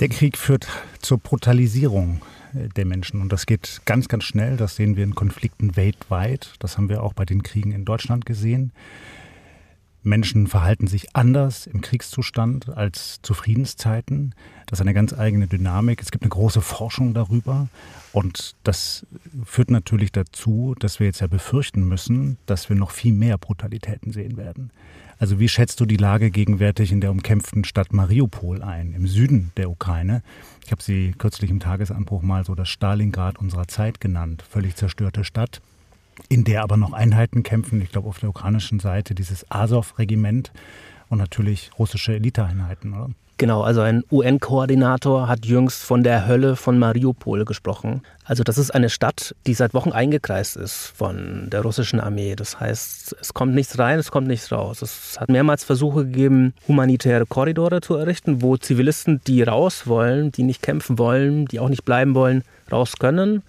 Der 0.00 0.08
Krieg 0.08 0.36
führt 0.38 0.66
zur 1.00 1.18
Brutalisierung 1.18 2.20
äh, 2.54 2.68
der 2.68 2.86
Menschen 2.86 3.20
und 3.20 3.32
das 3.32 3.46
geht 3.46 3.82
ganz, 3.84 4.08
ganz 4.08 4.24
schnell. 4.24 4.56
Das 4.56 4.76
sehen 4.76 4.96
wir 4.96 5.04
in 5.04 5.14
Konflikten 5.14 5.76
weltweit. 5.76 6.54
Das 6.58 6.76
haben 6.76 6.88
wir 6.88 7.02
auch 7.02 7.12
bei 7.12 7.24
den 7.24 7.42
Kriegen 7.42 7.72
in 7.72 7.84
Deutschland 7.84 8.26
gesehen. 8.26 8.72
Menschen 10.06 10.46
verhalten 10.46 10.86
sich 10.86 11.16
anders 11.16 11.66
im 11.66 11.80
Kriegszustand 11.80 12.68
als 12.76 13.20
zu 13.22 13.34
Friedenszeiten. 13.34 14.34
Das 14.66 14.78
ist 14.78 14.82
eine 14.82 14.94
ganz 14.94 15.12
eigene 15.12 15.48
Dynamik. 15.48 16.00
Es 16.00 16.10
gibt 16.10 16.22
eine 16.22 16.30
große 16.30 16.60
Forschung 16.60 17.12
darüber. 17.12 17.68
Und 18.12 18.54
das 18.62 19.04
führt 19.44 19.70
natürlich 19.70 20.12
dazu, 20.12 20.74
dass 20.78 21.00
wir 21.00 21.06
jetzt 21.06 21.20
ja 21.20 21.26
befürchten 21.26 21.86
müssen, 21.86 22.38
dass 22.46 22.68
wir 22.68 22.76
noch 22.76 22.92
viel 22.92 23.12
mehr 23.12 23.36
Brutalitäten 23.36 24.12
sehen 24.12 24.36
werden. 24.36 24.70
Also 25.18 25.40
wie 25.40 25.48
schätzt 25.48 25.80
du 25.80 25.86
die 25.86 25.96
Lage 25.96 26.30
gegenwärtig 26.30 26.92
in 26.92 27.00
der 27.00 27.10
umkämpften 27.10 27.64
Stadt 27.64 27.92
Mariupol 27.92 28.62
ein, 28.62 28.92
im 28.92 29.06
Süden 29.06 29.50
der 29.56 29.70
Ukraine? 29.70 30.22
Ich 30.64 30.72
habe 30.72 30.82
sie 30.82 31.14
kürzlich 31.18 31.50
im 31.50 31.58
Tagesanbruch 31.58 32.22
mal 32.22 32.44
so 32.44 32.54
das 32.54 32.68
Stalingrad 32.68 33.38
unserer 33.38 33.66
Zeit 33.66 34.00
genannt. 34.00 34.44
Völlig 34.48 34.76
zerstörte 34.76 35.24
Stadt, 35.24 35.62
in 36.28 36.44
der 36.44 36.62
aber 36.62 36.76
noch 36.76 36.92
Einheiten 36.92 37.42
kämpfen. 37.42 37.80
Ich 37.80 37.90
glaube, 37.90 38.08
auf 38.08 38.18
der 38.18 38.30
ukrainischen 38.30 38.80
Seite 38.80 39.14
dieses 39.14 39.50
Azov-Regiment 39.50 40.52
und 41.08 41.18
natürlich 41.18 41.70
russische 41.78 42.14
Eliteeinheiten, 42.14 42.94
oder? 42.94 43.10
Genau, 43.38 43.60
also 43.60 43.82
ein 43.82 44.02
UN-Koordinator 44.10 45.28
hat 45.28 45.44
jüngst 45.44 45.82
von 45.82 46.02
der 46.02 46.26
Hölle 46.26 46.56
von 46.56 46.78
Mariupol 46.78 47.44
gesprochen. 47.44 48.00
Also 48.24 48.42
das 48.42 48.56
ist 48.56 48.70
eine 48.70 48.88
Stadt, 48.88 49.34
die 49.46 49.52
seit 49.52 49.74
Wochen 49.74 49.92
eingekreist 49.92 50.56
ist 50.56 50.94
von 50.96 51.50
der 51.50 51.60
russischen 51.60 52.00
Armee. 52.00 52.34
Das 52.34 52.58
heißt, 52.58 53.14
es 53.20 53.34
kommt 53.34 53.54
nichts 53.54 53.78
rein, 53.78 53.98
es 53.98 54.10
kommt 54.10 54.26
nichts 54.26 54.50
raus. 54.50 54.80
Es 54.80 55.20
hat 55.20 55.28
mehrmals 55.28 55.64
Versuche 55.64 56.06
gegeben, 56.06 56.54
humanitäre 56.66 57.26
Korridore 57.26 57.82
zu 57.82 57.96
errichten, 57.96 58.40
wo 58.40 58.56
Zivilisten, 58.56 59.20
die 59.26 59.42
raus 59.42 59.86
wollen, 59.86 60.32
die 60.32 60.42
nicht 60.42 60.62
kämpfen 60.62 60.98
wollen, 60.98 61.44
die 61.44 61.60
auch 61.60 61.68
nicht 61.68 61.84
bleiben 61.84 62.14
wollen, 62.14 62.42
raus 62.72 62.94
können. 62.98 63.42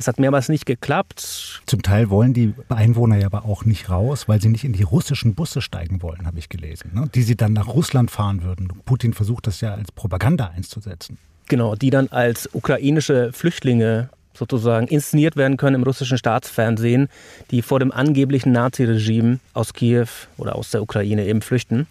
Das 0.00 0.08
hat 0.08 0.18
mehrmals 0.18 0.48
nicht 0.48 0.64
geklappt. 0.64 1.60
Zum 1.66 1.82
Teil 1.82 2.08
wollen 2.08 2.32
die 2.32 2.54
Einwohner 2.70 3.18
ja 3.18 3.26
aber 3.26 3.44
auch 3.44 3.66
nicht 3.66 3.90
raus, 3.90 4.28
weil 4.28 4.40
sie 4.40 4.48
nicht 4.48 4.64
in 4.64 4.72
die 4.72 4.82
russischen 4.82 5.34
Busse 5.34 5.60
steigen 5.60 6.00
wollen, 6.00 6.24
habe 6.24 6.38
ich 6.38 6.48
gelesen, 6.48 6.92
ne? 6.94 7.10
die 7.14 7.20
sie 7.20 7.36
dann 7.36 7.52
nach 7.52 7.68
Russland 7.68 8.10
fahren 8.10 8.42
würden. 8.42 8.72
Putin 8.86 9.12
versucht 9.12 9.46
das 9.46 9.60
ja 9.60 9.74
als 9.74 9.92
Propaganda 9.92 10.52
einzusetzen. 10.56 11.18
Genau, 11.48 11.74
die 11.74 11.90
dann 11.90 12.08
als 12.08 12.48
ukrainische 12.54 13.30
Flüchtlinge 13.34 14.08
sozusagen 14.32 14.86
inszeniert 14.86 15.36
werden 15.36 15.58
können 15.58 15.76
im 15.76 15.82
russischen 15.82 16.16
Staatsfernsehen, 16.16 17.10
die 17.50 17.60
vor 17.60 17.78
dem 17.78 17.92
angeblichen 17.92 18.52
Naziregime 18.52 19.38
aus 19.52 19.74
Kiew 19.74 20.08
oder 20.38 20.56
aus 20.56 20.70
der 20.70 20.80
Ukraine 20.80 21.26
eben 21.26 21.42
flüchten. 21.42 21.86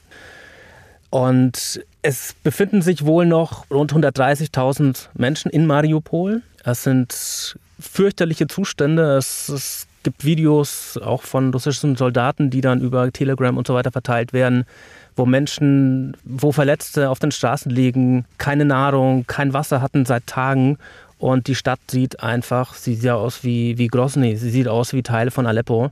Und 1.11 1.85
es 2.01 2.35
befinden 2.41 2.81
sich 2.81 3.05
wohl 3.05 3.27
noch 3.27 3.69
rund 3.69 3.93
130.000 3.93 5.09
Menschen 5.13 5.51
in 5.51 5.67
Mariupol. 5.67 6.41
Es 6.63 6.81
sind 6.81 7.55
fürchterliche 7.79 8.47
Zustände. 8.47 9.17
Es, 9.17 9.49
es 9.49 9.87
gibt 10.03 10.23
Videos 10.25 10.97
auch 10.97 11.23
von 11.23 11.51
russischen 11.51 11.95
Soldaten, 11.95 12.49
die 12.49 12.61
dann 12.61 12.81
über 12.81 13.11
Telegram 13.11 13.57
und 13.57 13.67
so 13.67 13.73
weiter 13.73 13.91
verteilt 13.91 14.33
werden, 14.33 14.65
wo 15.15 15.25
Menschen, 15.25 16.15
wo 16.23 16.51
Verletzte 16.51 17.09
auf 17.09 17.19
den 17.19 17.31
Straßen 17.31 17.71
liegen, 17.71 18.25
keine 18.37 18.65
Nahrung, 18.65 19.25
kein 19.27 19.53
Wasser 19.53 19.81
hatten 19.81 20.05
seit 20.05 20.27
Tagen. 20.27 20.77
Und 21.17 21.47
die 21.47 21.55
Stadt 21.55 21.79
sieht 21.91 22.21
einfach, 22.23 22.73
sie 22.75 22.95
sieht 22.95 23.09
aus 23.09 23.43
wie, 23.43 23.77
wie 23.77 23.87
Grozny, 23.87 24.37
sie 24.37 24.49
sieht 24.49 24.69
aus 24.69 24.93
wie 24.93 25.03
Teile 25.03 25.31
von 25.31 25.45
Aleppo 25.45 25.91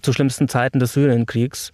zu 0.00 0.12
schlimmsten 0.12 0.48
Zeiten 0.48 0.78
des 0.78 0.92
Syrienkriegs. 0.92 1.72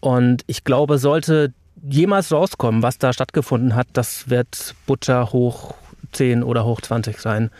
Und 0.00 0.42
ich 0.46 0.64
glaube, 0.64 0.98
sollte 0.98 1.52
jemals 1.88 2.32
rauskommen, 2.32 2.82
was 2.82 2.98
da 2.98 3.12
stattgefunden 3.12 3.74
hat, 3.76 3.86
das 3.92 4.28
wird 4.28 4.74
Butcher 4.86 5.32
hoch 5.32 5.74
10 6.12 6.42
oder 6.42 6.64
hoch 6.64 6.80
20 6.80 7.20
sein 7.20 7.50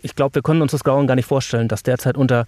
ich 0.00 0.14
glaube, 0.14 0.36
wir 0.36 0.42
können 0.42 0.62
uns 0.62 0.72
das 0.72 0.84
Grauen 0.84 1.06
gar 1.06 1.14
nicht 1.14 1.26
vorstellen, 1.26 1.68
dass 1.68 1.82
derzeit 1.82 2.16
unter 2.16 2.46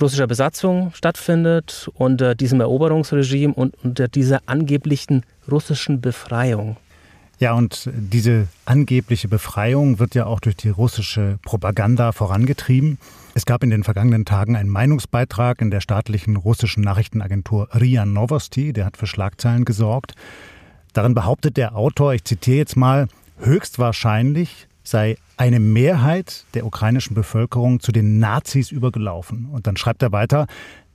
russischer 0.00 0.26
Besatzung 0.26 0.92
stattfindet, 0.94 1.90
unter 1.94 2.34
diesem 2.34 2.60
Eroberungsregime 2.60 3.54
und 3.54 3.74
unter 3.82 4.08
dieser 4.08 4.40
angeblichen 4.46 5.24
russischen 5.50 6.00
Befreiung. 6.00 6.76
Ja, 7.38 7.54
und 7.54 7.90
diese 7.92 8.46
angebliche 8.66 9.26
Befreiung 9.26 9.98
wird 9.98 10.14
ja 10.14 10.26
auch 10.26 10.38
durch 10.38 10.56
die 10.56 10.68
russische 10.68 11.38
Propaganda 11.44 12.12
vorangetrieben. 12.12 12.98
Es 13.34 13.46
gab 13.46 13.64
in 13.64 13.70
den 13.70 13.82
vergangenen 13.82 14.24
Tagen 14.24 14.54
einen 14.54 14.68
Meinungsbeitrag 14.68 15.60
in 15.60 15.72
der 15.72 15.80
staatlichen 15.80 16.36
russischen 16.36 16.84
Nachrichtenagentur 16.84 17.68
RIA 17.74 18.06
Novosti, 18.06 18.72
der 18.72 18.84
hat 18.84 18.96
für 18.96 19.08
Schlagzeilen 19.08 19.64
gesorgt. 19.64 20.14
Darin 20.92 21.14
behauptet 21.14 21.56
der 21.56 21.74
Autor, 21.74 22.14
ich 22.14 22.22
zitiere 22.24 22.58
jetzt 22.58 22.76
mal, 22.76 23.08
höchstwahrscheinlich 23.40 24.68
sei 24.82 25.16
eine 25.36 25.60
Mehrheit 25.60 26.44
der 26.54 26.66
ukrainischen 26.66 27.14
Bevölkerung 27.14 27.80
zu 27.80 27.92
den 27.92 28.18
Nazis 28.18 28.70
übergelaufen. 28.70 29.46
Und 29.46 29.66
dann 29.66 29.76
schreibt 29.76 30.02
er 30.02 30.12
weiter, 30.12 30.46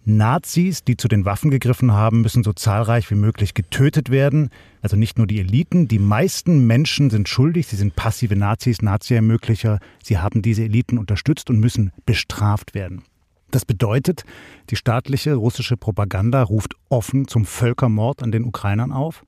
Nazis, 0.09 0.85
die 0.85 0.95
zu 0.95 1.09
den 1.09 1.25
Waffen 1.25 1.51
gegriffen 1.51 1.91
haben, 1.91 2.21
müssen 2.21 2.41
so 2.41 2.53
zahlreich 2.53 3.11
wie 3.11 3.15
möglich 3.15 3.53
getötet 3.53 4.09
werden. 4.09 4.51
Also 4.81 4.95
nicht 4.95 5.17
nur 5.17 5.27
die 5.27 5.41
Eliten, 5.41 5.89
die 5.89 5.99
meisten 5.99 6.65
Menschen 6.65 7.09
sind 7.09 7.27
schuldig, 7.27 7.67
sie 7.67 7.75
sind 7.75 7.97
passive 7.97 8.37
Nazis, 8.37 8.81
Nazi-Ermöglicher, 8.81 9.79
sie 10.01 10.17
haben 10.17 10.41
diese 10.41 10.63
Eliten 10.63 10.97
unterstützt 10.97 11.49
und 11.49 11.59
müssen 11.59 11.91
bestraft 12.05 12.73
werden. 12.73 13.03
Das 13.51 13.65
bedeutet, 13.65 14.23
die 14.69 14.77
staatliche 14.77 15.35
russische 15.35 15.75
Propaganda 15.75 16.41
ruft 16.41 16.75
offen 16.87 17.27
zum 17.27 17.43
Völkermord 17.43 18.23
an 18.23 18.31
den 18.31 18.45
Ukrainern 18.45 18.93
auf. 18.93 19.25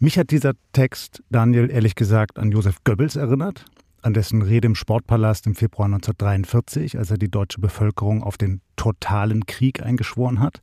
Mich 0.00 0.18
hat 0.18 0.32
dieser 0.32 0.54
Text, 0.72 1.22
Daniel, 1.30 1.70
ehrlich 1.70 1.94
gesagt 1.94 2.36
an 2.36 2.50
Josef 2.50 2.82
Goebbels 2.82 3.14
erinnert 3.14 3.64
an 4.06 4.14
dessen 4.14 4.40
Rede 4.40 4.66
im 4.66 4.76
Sportpalast 4.76 5.48
im 5.48 5.56
Februar 5.56 5.86
1943, 5.86 6.96
als 6.96 7.10
er 7.10 7.18
die 7.18 7.28
deutsche 7.28 7.60
Bevölkerung 7.60 8.22
auf 8.22 8.38
den 8.38 8.60
totalen 8.76 9.46
Krieg 9.46 9.82
eingeschworen 9.82 10.38
hat 10.38 10.60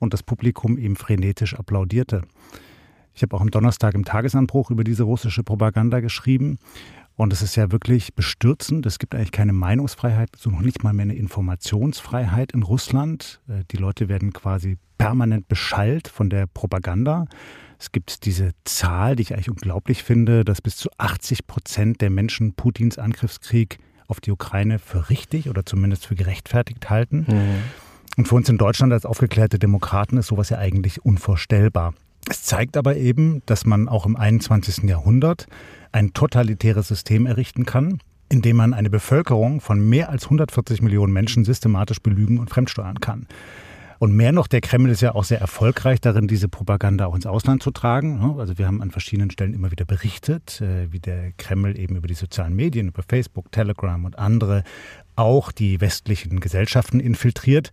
und 0.00 0.12
das 0.12 0.24
Publikum 0.24 0.76
ihm 0.76 0.96
frenetisch 0.96 1.54
applaudierte. 1.54 2.22
Ich 3.14 3.22
habe 3.22 3.36
auch 3.36 3.40
am 3.40 3.52
Donnerstag 3.52 3.94
im 3.94 4.04
Tagesanbruch 4.04 4.72
über 4.72 4.82
diese 4.82 5.04
russische 5.04 5.44
Propaganda 5.44 6.00
geschrieben. 6.00 6.58
Und 7.14 7.32
es 7.32 7.40
ist 7.40 7.54
ja 7.56 7.70
wirklich 7.70 8.14
bestürzend. 8.14 8.84
Es 8.84 8.98
gibt 8.98 9.14
eigentlich 9.14 9.32
keine 9.32 9.52
Meinungsfreiheit, 9.52 10.30
so 10.36 10.50
noch 10.50 10.62
nicht 10.62 10.82
mal 10.82 10.92
mehr 10.92 11.04
eine 11.04 11.14
Informationsfreiheit 11.14 12.52
in 12.52 12.64
Russland. 12.64 13.42
Äh, 13.48 13.62
die 13.70 13.76
Leute 13.76 14.08
werden 14.08 14.32
quasi 14.32 14.78
permanent 14.98 15.46
beschallt 15.46 16.08
von 16.08 16.30
der 16.30 16.46
Propaganda. 16.46 17.26
Es 17.82 17.90
gibt 17.90 18.26
diese 18.26 18.52
Zahl, 18.62 19.16
die 19.16 19.22
ich 19.22 19.34
eigentlich 19.34 19.50
unglaublich 19.50 20.04
finde, 20.04 20.44
dass 20.44 20.62
bis 20.62 20.76
zu 20.76 20.88
80 20.98 21.48
Prozent 21.48 22.00
der 22.00 22.10
Menschen 22.10 22.54
Putins 22.54 22.96
Angriffskrieg 22.96 23.80
auf 24.06 24.20
die 24.20 24.30
Ukraine 24.30 24.78
für 24.78 25.10
richtig 25.10 25.50
oder 25.50 25.66
zumindest 25.66 26.06
für 26.06 26.14
gerechtfertigt 26.14 26.90
halten. 26.90 27.26
Mhm. 27.26 27.62
Und 28.18 28.28
für 28.28 28.36
uns 28.36 28.48
in 28.48 28.56
Deutschland 28.56 28.92
als 28.92 29.04
aufgeklärte 29.04 29.58
Demokraten 29.58 30.16
ist 30.16 30.28
sowas 30.28 30.50
ja 30.50 30.58
eigentlich 30.58 31.04
unvorstellbar. 31.04 31.92
Es 32.30 32.44
zeigt 32.44 32.76
aber 32.76 32.96
eben, 32.96 33.42
dass 33.46 33.66
man 33.66 33.88
auch 33.88 34.06
im 34.06 34.14
21. 34.14 34.84
Jahrhundert 34.84 35.48
ein 35.90 36.12
totalitäres 36.12 36.86
System 36.86 37.26
errichten 37.26 37.66
kann, 37.66 37.98
indem 38.28 38.58
man 38.58 38.74
eine 38.74 38.90
Bevölkerung 38.90 39.60
von 39.60 39.80
mehr 39.88 40.08
als 40.08 40.26
140 40.26 40.82
Millionen 40.82 41.12
Menschen 41.12 41.44
systematisch 41.44 42.00
belügen 42.00 42.38
und 42.38 42.48
fremdsteuern 42.48 43.00
kann. 43.00 43.26
Und 44.02 44.16
mehr 44.16 44.32
noch, 44.32 44.48
der 44.48 44.60
Kreml 44.60 44.90
ist 44.90 45.00
ja 45.00 45.14
auch 45.14 45.22
sehr 45.22 45.40
erfolgreich 45.40 46.00
darin, 46.00 46.26
diese 46.26 46.48
Propaganda 46.48 47.06
auch 47.06 47.14
ins 47.14 47.24
Ausland 47.24 47.62
zu 47.62 47.70
tragen. 47.70 48.18
Ne? 48.18 48.34
Also 48.36 48.58
wir 48.58 48.66
haben 48.66 48.82
an 48.82 48.90
verschiedenen 48.90 49.30
Stellen 49.30 49.54
immer 49.54 49.70
wieder 49.70 49.84
berichtet, 49.84 50.60
äh, 50.60 50.90
wie 50.90 50.98
der 50.98 51.30
Kreml 51.38 51.78
eben 51.78 51.94
über 51.94 52.08
die 52.08 52.14
sozialen 52.14 52.56
Medien, 52.56 52.88
über 52.88 53.04
Facebook, 53.08 53.52
Telegram 53.52 54.04
und 54.04 54.18
andere 54.18 54.64
auch 55.14 55.52
die 55.52 55.80
westlichen 55.80 56.40
Gesellschaften 56.40 56.98
infiltriert. 56.98 57.70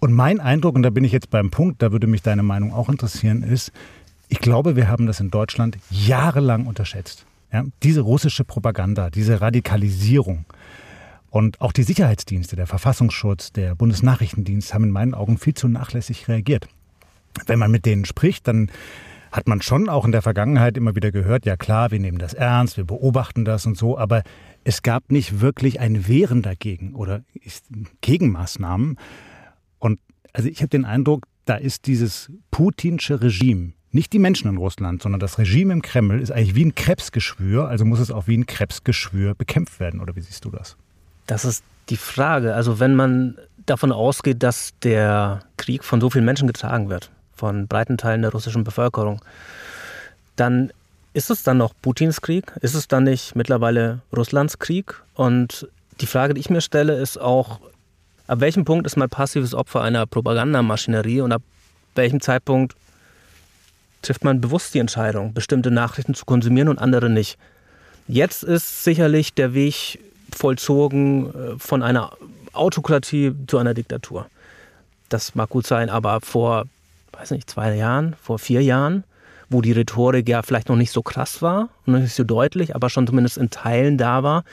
Und 0.00 0.14
mein 0.14 0.40
Eindruck, 0.40 0.74
und 0.74 0.84
da 0.84 0.88
bin 0.88 1.04
ich 1.04 1.12
jetzt 1.12 1.28
beim 1.28 1.50
Punkt, 1.50 1.82
da 1.82 1.92
würde 1.92 2.06
mich 2.06 2.22
deine 2.22 2.42
Meinung 2.42 2.72
auch 2.72 2.88
interessieren, 2.88 3.42
ist, 3.42 3.70
ich 4.28 4.38
glaube, 4.38 4.74
wir 4.74 4.88
haben 4.88 5.06
das 5.06 5.20
in 5.20 5.30
Deutschland 5.30 5.76
jahrelang 5.90 6.64
unterschätzt. 6.64 7.26
Ja? 7.52 7.64
Diese 7.82 8.00
russische 8.00 8.44
Propaganda, 8.44 9.10
diese 9.10 9.42
Radikalisierung, 9.42 10.46
und 11.30 11.60
auch 11.60 11.72
die 11.72 11.82
Sicherheitsdienste, 11.82 12.56
der 12.56 12.66
Verfassungsschutz, 12.66 13.52
der 13.52 13.74
Bundesnachrichtendienst 13.74 14.72
haben 14.72 14.84
in 14.84 14.90
meinen 14.90 15.14
Augen 15.14 15.38
viel 15.38 15.54
zu 15.54 15.68
nachlässig 15.68 16.28
reagiert. 16.28 16.68
Wenn 17.46 17.58
man 17.58 17.70
mit 17.70 17.86
denen 17.86 18.04
spricht, 18.04 18.48
dann 18.48 18.70
hat 19.30 19.46
man 19.46 19.60
schon 19.60 19.88
auch 19.88 20.04
in 20.06 20.12
der 20.12 20.22
Vergangenheit 20.22 20.76
immer 20.76 20.96
wieder 20.96 21.12
gehört, 21.12 21.44
ja 21.44 21.56
klar, 21.56 21.90
wir 21.90 22.00
nehmen 22.00 22.18
das 22.18 22.32
ernst, 22.32 22.78
wir 22.78 22.84
beobachten 22.84 23.44
das 23.44 23.66
und 23.66 23.76
so, 23.76 23.98
aber 23.98 24.22
es 24.64 24.82
gab 24.82 25.12
nicht 25.12 25.40
wirklich 25.40 25.80
ein 25.80 26.08
Wehren 26.08 26.40
dagegen 26.42 26.94
oder 26.94 27.22
Gegenmaßnahmen. 28.00 28.98
Und 29.78 30.00
also 30.32 30.48
ich 30.48 30.60
habe 30.60 30.68
den 30.68 30.86
Eindruck, 30.86 31.26
da 31.44 31.56
ist 31.56 31.86
dieses 31.86 32.30
putinsche 32.50 33.20
Regime 33.20 33.72
nicht 33.90 34.12
die 34.12 34.18
Menschen 34.18 34.50
in 34.50 34.58
Russland, 34.58 35.02
sondern 35.02 35.20
das 35.20 35.38
Regime 35.38 35.72
im 35.72 35.82
Kreml 35.82 36.20
ist 36.20 36.30
eigentlich 36.30 36.54
wie 36.54 36.66
ein 36.66 36.74
Krebsgeschwür, 36.74 37.68
also 37.68 37.84
muss 37.84 38.00
es 38.00 38.10
auch 38.10 38.26
wie 38.26 38.36
ein 38.36 38.46
Krebsgeschwür 38.46 39.34
bekämpft 39.34 39.80
werden, 39.80 40.00
oder 40.00 40.14
wie 40.14 40.20
siehst 40.20 40.44
du 40.44 40.50
das? 40.50 40.76
Das 41.28 41.44
ist 41.44 41.62
die 41.90 41.96
Frage. 41.96 42.54
Also 42.54 42.80
wenn 42.80 42.96
man 42.96 43.36
davon 43.66 43.92
ausgeht, 43.92 44.42
dass 44.42 44.72
der 44.82 45.40
Krieg 45.58 45.84
von 45.84 46.00
so 46.00 46.10
vielen 46.10 46.24
Menschen 46.24 46.48
getragen 46.48 46.88
wird, 46.88 47.10
von 47.36 47.68
breiten 47.68 47.98
Teilen 47.98 48.22
der 48.22 48.32
russischen 48.32 48.64
Bevölkerung, 48.64 49.20
dann 50.34 50.72
ist 51.12 51.30
es 51.30 51.42
dann 51.42 51.58
noch 51.58 51.74
Putins 51.82 52.20
Krieg? 52.22 52.52
Ist 52.60 52.74
es 52.74 52.88
dann 52.88 53.04
nicht 53.04 53.36
mittlerweile 53.36 54.00
Russlands 54.16 54.58
Krieg? 54.58 54.94
Und 55.14 55.68
die 56.00 56.06
Frage, 56.06 56.34
die 56.34 56.40
ich 56.40 56.50
mir 56.50 56.62
stelle, 56.62 56.94
ist 56.94 57.20
auch, 57.20 57.60
ab 58.26 58.40
welchem 58.40 58.64
Punkt 58.64 58.86
ist 58.86 58.96
man 58.96 59.10
passives 59.10 59.54
Opfer 59.54 59.82
einer 59.82 60.06
Propagandamaschinerie 60.06 61.20
und 61.20 61.32
ab 61.32 61.42
welchem 61.94 62.20
Zeitpunkt 62.20 62.74
trifft 64.00 64.24
man 64.24 64.40
bewusst 64.40 64.72
die 64.74 64.78
Entscheidung, 64.78 65.34
bestimmte 65.34 65.70
Nachrichten 65.70 66.14
zu 66.14 66.24
konsumieren 66.24 66.68
und 66.68 66.78
andere 66.78 67.10
nicht. 67.10 67.36
Jetzt 68.06 68.44
ist 68.44 68.84
sicherlich 68.84 69.34
der 69.34 69.52
Weg 69.52 69.98
vollzogen 70.34 71.34
äh, 71.34 71.58
von 71.58 71.82
einer 71.82 72.12
Autokratie 72.52 73.34
zu 73.46 73.58
einer 73.58 73.74
Diktatur. 73.74 74.26
Das 75.08 75.34
mag 75.34 75.48
gut 75.50 75.66
sein, 75.66 75.90
aber 75.90 76.20
vor, 76.20 76.64
weiß 77.12 77.30
nicht, 77.30 77.48
zwei 77.48 77.74
Jahren, 77.74 78.14
vor 78.22 78.38
vier 78.38 78.62
Jahren 78.62 79.04
wo 79.50 79.60
die 79.60 79.72
Rhetorik 79.72 80.28
ja 80.28 80.42
vielleicht 80.42 80.68
noch 80.68 80.76
nicht 80.76 80.92
so 80.92 81.02
krass 81.02 81.42
war 81.42 81.68
noch 81.88 81.98
nicht 81.98 82.14
so 82.14 82.24
deutlich, 82.24 82.74
aber 82.74 82.90
schon 82.90 83.06
zumindest 83.06 83.38
in 83.38 83.50
Teilen 83.50 83.98
da 83.98 84.22
war, 84.22 84.44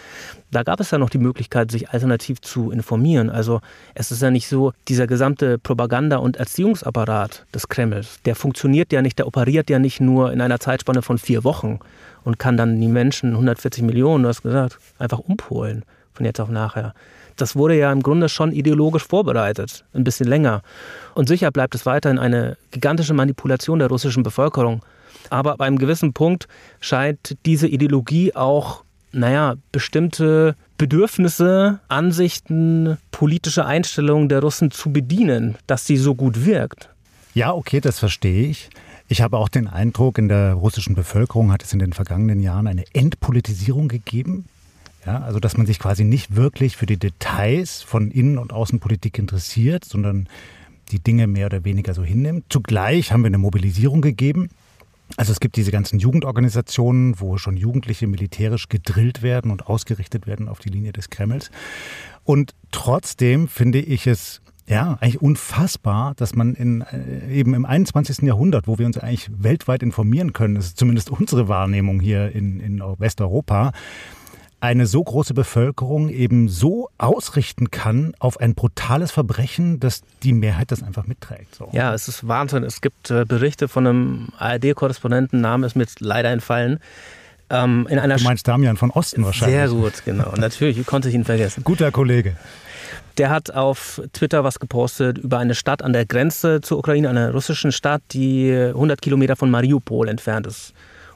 da 0.52 0.64
gab 0.64 0.80
es 0.80 0.92
ja 0.92 0.98
noch 0.98 1.10
die 1.10 1.18
Möglichkeit, 1.18 1.70
sich 1.70 1.90
alternativ 1.90 2.42
zu 2.42 2.72
informieren. 2.72 3.30
Also 3.30 3.62
es 3.94 4.12
ist 4.12 4.22
ja 4.22 4.32
nicht 4.32 4.48
so, 4.48 4.74
dieser 4.88 5.08
gesamte 5.08 5.60
Propaganda- 5.60 6.18
und 6.18 6.38
Erziehungsapparat 6.38 7.46
des 7.54 7.68
Kremls, 7.68 8.20
der 8.26 8.36
funktioniert 8.36 8.92
ja 8.92 9.02
nicht, 9.02 9.20
der 9.20 9.28
operiert 9.28 9.70
ja 9.70 9.80
nicht 9.80 10.02
nur 10.02 10.32
in 10.32 10.42
einer 10.42 10.60
Zeitspanne 10.60 11.02
von 11.02 11.18
vier 11.18 11.44
Wochen 11.44 11.80
und 12.24 12.40
kann 12.40 12.58
dann 12.58 12.80
die 12.80 12.88
Menschen, 12.88 13.32
140 13.32 13.84
Millionen, 13.84 14.24
du 14.24 14.30
hast 14.30 14.42
gesagt, 14.42 14.80
einfach 14.98 15.20
umpolen 15.20 15.84
von 16.14 16.26
jetzt 16.26 16.40
auf 16.40 16.50
nachher. 16.50 16.94
Das 17.36 17.56
wurde 17.56 17.78
ja 17.78 17.92
im 17.92 18.02
Grunde 18.02 18.30
schon 18.30 18.52
ideologisch 18.52 19.06
vorbereitet, 19.06 19.84
ein 19.94 20.04
bisschen 20.04 20.28
länger. 20.28 20.62
Und 21.14 21.28
sicher 21.28 21.52
bleibt 21.52 21.76
es 21.76 21.86
weiterhin 21.86 22.20
eine 22.20 22.58
gigantische 22.72 23.14
Manipulation 23.14 23.80
der 23.80 23.90
russischen 23.90 24.24
Bevölkerung. 24.24 24.82
Aber 25.30 25.58
bei 25.58 25.66
einem 25.66 25.78
gewissen 25.78 26.14
Punkt 26.14 26.48
scheint 26.80 27.38
diese 27.46 27.68
Ideologie 27.68 28.36
auch, 28.36 28.84
naja, 29.12 29.56
bestimmte 29.72 30.56
Bedürfnisse, 30.78 31.80
Ansichten, 31.88 32.98
politische 33.12 33.66
Einstellungen 33.66 34.30
der 34.30 34.42
Russen 34.42 34.72
zu 34.72 34.92
bedienen, 34.92 35.56
dass 35.68 35.86
sie 35.86 35.98
so 35.98 36.16
gut 36.16 36.46
wirkt. 36.46 36.90
Ja, 37.34 37.54
okay, 37.54 37.82
das 37.82 38.00
verstehe 38.00 38.48
ich. 38.48 38.70
Ich 39.08 39.22
habe 39.22 39.38
auch 39.38 39.50
den 39.50 39.68
Eindruck, 39.68 40.18
in 40.18 40.28
der 40.28 40.54
russischen 40.54 40.96
Bevölkerung 40.96 41.52
hat 41.52 41.64
es 41.64 41.74
in 41.74 41.80
den 41.80 41.94
vergangenen 41.94 42.40
Jahren 42.40 42.68
eine 42.68 42.86
Entpolitisierung 42.94 43.88
gegeben. 43.88 44.46
Ja, 45.06 45.20
also 45.20 45.40
dass 45.40 45.56
man 45.58 45.68
sich 45.68 45.78
quasi 45.80 46.04
nicht 46.04 46.36
wirklich 46.36 46.78
für 46.78 46.88
die 46.88 46.98
Details 46.98 47.84
von 47.84 48.10
Innen- 48.10 48.40
und 48.40 48.54
Außenpolitik 48.54 49.20
interessiert, 49.20 49.86
sondern 49.86 50.28
die 50.92 51.00
Dinge 51.00 51.28
mehr 51.28 51.48
oder 51.48 51.64
weniger 51.64 51.94
so 51.94 52.04
hinnimmt. 52.04 52.46
Zugleich 52.50 53.12
haben 53.12 53.22
wir 53.22 53.28
eine 53.28 53.38
Mobilisierung 53.38 54.02
gegeben. 54.02 54.50
Also 55.18 55.32
es 55.32 55.40
gibt 55.40 55.56
diese 55.56 55.72
ganzen 55.72 56.00
Jugendorganisationen, 56.00 57.20
wo 57.20 57.38
schon 57.38 57.58
Jugendliche 57.58 58.08
militärisch 58.08 58.68
gedrillt 58.70 59.22
werden 59.22 59.52
und 59.52 59.68
ausgerichtet 59.68 60.26
werden 60.26 60.48
auf 60.50 60.60
die 60.60 60.70
Linie 60.70 60.94
des 60.94 61.12
Kremls. 61.12 61.52
Und 62.24 62.56
trotzdem 62.72 63.48
finde 63.48 63.80
ich 63.80 64.08
es 64.08 64.42
ja, 64.68 64.98
eigentlich 65.00 65.22
unfassbar, 65.22 66.16
dass 66.16 66.36
man 66.36 66.56
in, 66.56 66.82
äh, 66.82 67.32
eben 67.32 67.54
im 67.54 67.66
21. 67.66 68.24
Jahrhundert, 68.24 68.68
wo 68.68 68.80
wir 68.80 68.88
uns 68.88 68.98
eigentlich 68.98 69.30
weltweit 69.32 69.84
informieren 69.84 70.34
können, 70.34 70.56
das 70.56 70.66
ist 70.66 70.80
zumindest 70.80 71.12
unsere 71.12 71.48
Wahrnehmung 71.48 72.00
hier 72.00 72.32
in, 72.32 72.60
in 72.60 72.80
Westeuropa, 72.80 73.74
eine 74.66 74.88
so 74.88 75.04
große 75.04 75.34
Bevölkerung 75.34 76.10
eben 76.10 76.50
so 76.50 76.90
ausrichten 76.98 77.70
kann 77.70 78.14
auf 78.20 78.40
ein 78.40 78.56
brutales 78.56 79.12
Verbrechen, 79.12 79.80
dass 79.80 80.02
die 80.24 80.34
Mehrheit 80.34 80.72
das 80.72 80.82
einfach 80.82 81.06
mitträgt. 81.06 81.54
So. 81.54 81.70
Ja, 81.72 81.94
es 81.94 82.08
ist 82.08 82.28
Wahnsinn. 82.28 82.64
Es 82.64 82.82
gibt 82.82 83.12
äh, 83.12 83.26
Berichte 83.26 83.68
von 83.68 83.86
einem 83.86 84.28
ARD-Korrespondenten, 84.40 85.40
Name 85.40 85.68
ist 85.68 85.76
mir 85.76 85.86
leider 86.00 86.32
entfallen. 86.32 86.80
Ähm, 87.50 87.88
in 87.90 88.00
einer 88.00 88.16
du 88.18 88.24
meinst 88.24 88.48
Damian 88.48 88.76
von 88.76 88.90
Osten 88.90 89.24
wahrscheinlich. 89.24 89.56
Sehr 89.56 89.70
gut, 89.70 90.04
genau. 90.04 90.34
Natürlich 90.38 90.84
konnte 90.86 91.10
ich 91.10 91.16
ihn 91.16 91.26
vergessen. 91.26 91.64
Guter 91.64 91.92
Kollege. 91.92 92.36
Der 93.20 93.30
hat 93.30 93.52
auf 93.52 94.02
Twitter 94.14 94.44
was 94.44 94.60
gepostet 94.60 95.20
über 95.20 95.38
eine 95.38 95.56
Stadt 95.56 95.82
an 95.82 95.94
der 95.94 96.06
Grenze 96.06 96.62
zur 96.62 96.80
Ukraine, 96.80 97.10
einer 97.10 97.32
russischen 97.32 97.72
Stadt, 97.72 98.02
die 98.12 98.52
100 98.52 99.02
Kilometer 99.02 99.36
von 99.36 99.50
Mariupol 99.52 100.10
entfernt 100.10 100.48
ist 100.48 100.74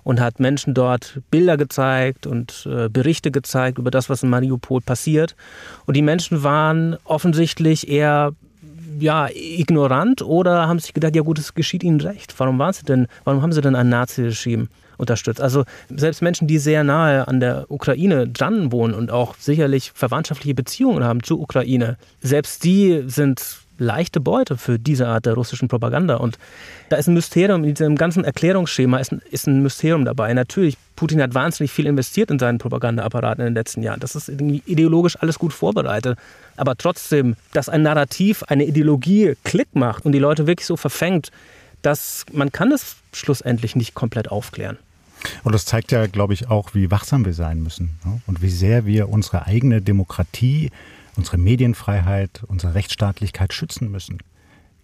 und 0.09 0.19
hat 0.19 0.39
Menschen 0.39 0.73
dort 0.73 1.21
Bilder 1.29 1.55
gezeigt 1.55 2.25
und 2.25 2.67
äh, 2.67 2.89
Berichte 2.89 3.29
gezeigt 3.29 3.77
über 3.77 3.91
das, 3.91 4.09
was 4.09 4.23
in 4.23 4.29
Mariupol 4.31 4.81
passiert. 4.81 5.35
Und 5.85 5.95
die 5.95 6.01
Menschen 6.01 6.41
waren 6.41 6.97
offensichtlich 7.03 7.87
eher 7.87 8.33
ja, 8.99 9.27
ignorant 9.31 10.23
oder 10.23 10.67
haben 10.67 10.79
sich 10.79 10.95
gedacht, 10.95 11.15
ja 11.15 11.21
gut, 11.21 11.37
es 11.37 11.53
geschieht 11.53 11.83
ihnen 11.83 12.01
recht. 12.01 12.33
Warum 12.39 12.57
waren 12.57 12.73
sie 12.73 12.85
denn, 12.85 13.05
warum 13.23 13.43
haben 13.43 13.51
sie 13.51 13.61
denn 13.61 13.75
ein 13.75 13.89
Nazi-Regime 13.89 14.67
unterstützt? 14.97 15.41
Also 15.41 15.63
selbst 15.95 16.23
Menschen, 16.23 16.47
die 16.47 16.57
sehr 16.57 16.83
nahe 16.83 17.27
an 17.27 17.39
der 17.39 17.67
Ukraine 17.69 18.27
dran 18.27 18.71
wohnen 18.71 18.95
und 18.95 19.11
auch 19.11 19.35
sicherlich 19.35 19.91
verwandtschaftliche 19.93 20.55
Beziehungen 20.55 21.03
haben 21.03 21.21
zur 21.21 21.39
Ukraine, 21.39 21.97
selbst 22.19 22.63
die 22.63 23.03
sind 23.05 23.59
leichte 23.79 24.19
Beute 24.19 24.57
für 24.57 24.77
diese 24.77 25.07
Art 25.07 25.25
der 25.25 25.33
russischen 25.33 25.67
Propaganda. 25.67 26.15
Und 26.17 26.37
da 26.89 26.97
ist 26.97 27.07
ein 27.07 27.13
Mysterium, 27.13 27.63
in 27.63 27.73
diesem 27.73 27.95
ganzen 27.95 28.23
Erklärungsschema 28.23 28.99
ist 28.99 29.11
ein, 29.11 29.21
ist 29.31 29.47
ein 29.47 29.63
Mysterium 29.63 30.05
dabei. 30.05 30.33
Natürlich, 30.33 30.77
Putin 30.95 31.21
hat 31.21 31.33
wahnsinnig 31.33 31.71
viel 31.71 31.85
investiert 31.87 32.29
in 32.29 32.39
seinen 32.39 32.57
Propagandaapparat 32.57 33.39
in 33.39 33.45
den 33.45 33.53
letzten 33.53 33.81
Jahren. 33.81 33.99
Das 33.99 34.15
ist 34.15 34.29
ideologisch 34.29 35.17
alles 35.19 35.39
gut 35.39 35.53
vorbereitet. 35.53 36.17
Aber 36.57 36.75
trotzdem, 36.75 37.35
dass 37.53 37.69
ein 37.69 37.81
Narrativ, 37.81 38.43
eine 38.43 38.65
Ideologie 38.65 39.35
Klick 39.43 39.75
macht 39.75 40.05
und 40.05 40.11
die 40.11 40.19
Leute 40.19 40.45
wirklich 40.45 40.67
so 40.67 40.77
verfängt, 40.77 41.31
dass 41.81 42.25
man 42.33 42.51
kann 42.51 42.71
es 42.71 42.97
schlussendlich 43.13 43.75
nicht 43.75 43.93
komplett 43.93 44.29
aufklären. 44.29 44.77
Und 45.43 45.53
das 45.53 45.65
zeigt 45.65 45.91
ja, 45.91 46.07
glaube 46.07 46.33
ich, 46.33 46.49
auch, 46.49 46.73
wie 46.73 46.91
wachsam 46.91 47.25
wir 47.25 47.33
sein 47.33 47.61
müssen 47.61 47.91
ne? 48.05 48.21
und 48.27 48.41
wie 48.41 48.49
sehr 48.49 48.85
wir 48.85 49.09
unsere 49.09 49.47
eigene 49.47 49.81
Demokratie 49.81 50.71
unsere 51.19 51.37
Medienfreiheit, 51.37 52.43
unsere 52.47 52.75
Rechtsstaatlichkeit 52.75 53.53
schützen 53.53 53.91
müssen. 53.91 54.19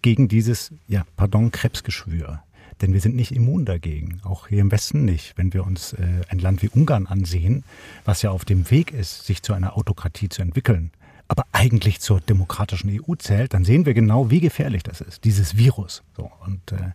Gegen 0.02 0.28
dieses, 0.28 0.70
ja, 0.86 1.06
pardon, 1.16 1.50
Krebsgeschwür. 1.50 2.42
Denn 2.82 2.92
wir 2.92 3.00
sind 3.00 3.16
nicht 3.16 3.32
immun 3.32 3.64
dagegen, 3.64 4.20
auch 4.22 4.48
hier 4.48 4.60
im 4.60 4.70
Westen 4.70 5.06
nicht. 5.06 5.32
Wenn 5.38 5.54
wir 5.54 5.64
uns 5.64 5.94
äh, 5.94 6.20
ein 6.28 6.38
Land 6.38 6.62
wie 6.62 6.68
Ungarn 6.68 7.06
ansehen, 7.06 7.64
was 8.04 8.20
ja 8.20 8.30
auf 8.30 8.44
dem 8.44 8.70
Weg 8.70 8.92
ist, 8.92 9.24
sich 9.24 9.42
zu 9.42 9.54
einer 9.54 9.78
Autokratie 9.78 10.28
zu 10.28 10.42
entwickeln, 10.42 10.90
aber 11.26 11.44
eigentlich 11.52 12.00
zur 12.00 12.20
demokratischen 12.20 12.90
EU 12.90 13.14
zählt, 13.14 13.54
dann 13.54 13.64
sehen 13.64 13.86
wir 13.86 13.94
genau, 13.94 14.30
wie 14.30 14.40
gefährlich 14.40 14.82
das 14.82 15.00
ist, 15.00 15.24
dieses 15.24 15.56
Virus. 15.56 16.02
So, 16.18 16.30
und 16.44 16.72
äh, 16.72 16.90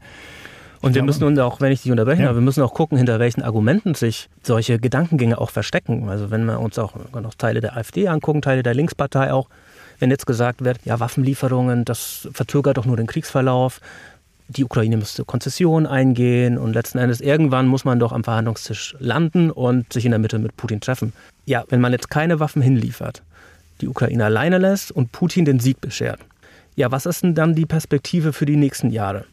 und 0.82 0.96
wir 0.96 1.04
müssen 1.04 1.24
uns 1.24 1.38
auch, 1.40 1.62
wenn 1.62 1.72
ich 1.72 1.84
dich 1.84 1.92
unterbreche, 1.92 2.24
ja. 2.24 2.34
wir 2.34 2.42
müssen 2.42 2.64
auch 2.64 2.74
gucken, 2.74 2.98
hinter 2.98 3.20
welchen 3.20 3.44
Argumenten 3.44 3.94
sich 3.94 4.30
solche 4.44 4.80
Gedankengänge 4.80 5.38
auch 5.38 5.52
verstecken. 5.52 6.10
Also 6.10 6.32
wenn 6.32 6.46
wir 6.46 6.60
uns 6.60 6.80
auch 6.80 6.94
noch 7.14 7.36
Teile 7.36 7.62
der 7.62 7.78
AfD 7.78 8.08
angucken, 8.08 8.42
Teile 8.42 8.64
der 8.64 8.74
Linkspartei 8.74 9.32
auch, 9.32 9.48
wenn 10.00 10.10
jetzt 10.10 10.26
gesagt 10.26 10.64
wird, 10.64 10.80
ja, 10.84 11.00
Waffenlieferungen, 11.00 11.86
das 11.86 12.28
verzögert 12.34 12.78
doch 12.78 12.86
nur 12.86 12.98
den 12.98 13.06
Kriegsverlauf, 13.06 13.80
die 14.48 14.66
Ukraine 14.66 14.98
müsste 14.98 15.24
Konzessionen 15.24 15.86
eingehen 15.86 16.58
und 16.58 16.74
letzten 16.74 16.98
Endes 16.98 17.22
irgendwann 17.22 17.68
muss 17.68 17.86
man 17.86 18.00
doch 18.00 18.12
am 18.12 18.24
Verhandlungstisch 18.24 18.96
landen 19.00 19.52
und 19.52 19.94
sich 19.94 20.06
in 20.06 20.12
der 20.12 20.20
Mitte 20.20 20.40
mit 20.40 20.58
Putin 20.58 20.82
treffen. 20.82 21.14
Ja, 21.46 21.64
wenn 21.70 21.80
man 21.80 21.92
jetzt 21.92 22.10
keine 22.10 22.40
Waffen 22.40 22.62
hinliefert, 22.62 23.22
die 23.80 23.88
Ukraine 23.88 24.26
alleine 24.26 24.58
lässt 24.58 24.92
und 24.92 25.12
Putin 25.12 25.46
den 25.46 25.60
Sieg 25.60 25.80
beschert, 25.80 26.20
ja, 26.76 26.92
was 26.92 27.06
ist 27.06 27.24
denn 27.24 27.36
dann 27.36 27.56
die 27.56 27.66
Perspektive 27.66 28.34
für 28.34 28.46
die 28.46 28.56
nächsten 28.56 28.92
Jahre? 28.92 29.26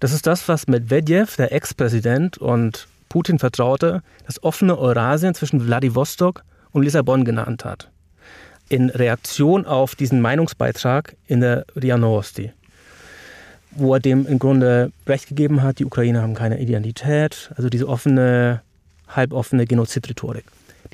Das 0.00 0.12
ist 0.12 0.26
das, 0.26 0.48
was 0.48 0.66
Medvedev, 0.66 1.36
der 1.36 1.52
Ex-Präsident 1.52 2.38
und 2.38 2.88
Putin 3.08 3.38
Vertraute, 3.38 4.02
das 4.26 4.42
offene 4.42 4.78
Eurasien 4.78 5.34
zwischen 5.34 5.60
Vladivostok 5.60 6.44
und 6.72 6.82
Lissabon 6.82 7.24
genannt 7.24 7.64
hat. 7.64 7.90
In 8.68 8.90
Reaktion 8.90 9.64
auf 9.64 9.94
diesen 9.94 10.20
Meinungsbeitrag 10.20 11.16
in 11.26 11.40
der 11.40 11.64
RIA 11.80 11.96
Novosti, 11.96 12.52
wo 13.70 13.94
er 13.94 14.00
dem 14.00 14.26
im 14.26 14.38
Grunde 14.38 14.90
recht 15.06 15.28
gegeben 15.28 15.62
hat, 15.62 15.78
die 15.78 15.84
Ukrainer 15.84 16.22
haben 16.22 16.34
keine 16.34 16.60
Identität, 16.60 17.50
also 17.56 17.68
diese 17.68 17.88
offene, 17.88 18.62
halboffene 19.08 19.66
Genozidrhetorik. 19.66 20.44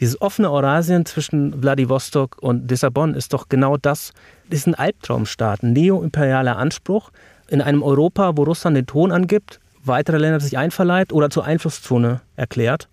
Dieses 0.00 0.20
offene 0.20 0.50
Eurasien 0.50 1.06
zwischen 1.06 1.60
Vladivostok 1.60 2.36
und 2.40 2.70
Lissabon 2.70 3.14
ist 3.14 3.32
doch 3.32 3.48
genau 3.48 3.76
das 3.76 4.12
ist 4.52 4.66
ein 4.66 4.74
Albtraumstaat, 4.74 5.62
ein 5.62 5.72
neoimperialer 5.72 6.56
Anspruch, 6.56 7.10
in 7.52 7.60
einem 7.60 7.82
Europa, 7.82 8.36
wo 8.36 8.44
Russland 8.44 8.78
den 8.78 8.86
Ton 8.86 9.12
angibt, 9.12 9.60
weitere 9.84 10.16
Länder 10.16 10.40
sich 10.40 10.56
einverleibt 10.56 11.12
oder 11.12 11.28
zur 11.28 11.44
Einflusszone 11.44 12.22
erklärt 12.34 12.88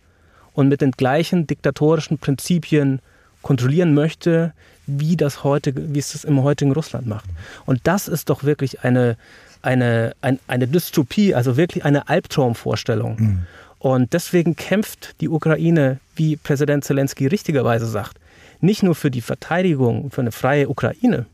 und 0.53 0.67
mit 0.67 0.81
den 0.81 0.91
gleichen 0.91 1.47
diktatorischen 1.47 2.17
Prinzipien 2.17 2.99
kontrollieren 3.41 3.93
möchte, 3.93 4.51
wie 4.85 5.15
das 5.15 5.45
heute, 5.45 5.71
wie 5.93 5.99
es 5.99 6.11
das 6.11 6.25
im 6.25 6.43
heutigen 6.43 6.73
Russland 6.73 7.07
macht. 7.07 7.29
Und 7.65 7.79
das 7.85 8.09
ist 8.09 8.29
doch 8.29 8.43
wirklich 8.43 8.83
eine, 8.83 9.15
eine, 9.61 10.13
ein, 10.19 10.39
eine 10.47 10.67
Dystopie, 10.67 11.33
also 11.33 11.55
wirklich 11.55 11.85
eine 11.85 12.09
Albtraumvorstellung. 12.09 13.15
Mhm. 13.17 13.39
Und 13.77 14.11
deswegen 14.11 14.57
kämpft 14.57 15.15
die 15.21 15.29
Ukraine, 15.29 15.99
wie 16.17 16.35
Präsident 16.35 16.83
Zelensky 16.83 17.27
richtigerweise 17.27 17.85
sagt, 17.85 18.17
nicht 18.59 18.83
nur 18.83 18.95
für 18.95 19.09
die 19.09 19.21
Verteidigung, 19.21 20.11
für 20.11 20.19
eine 20.19 20.33
freie 20.33 20.67
Ukraine, 20.67 21.27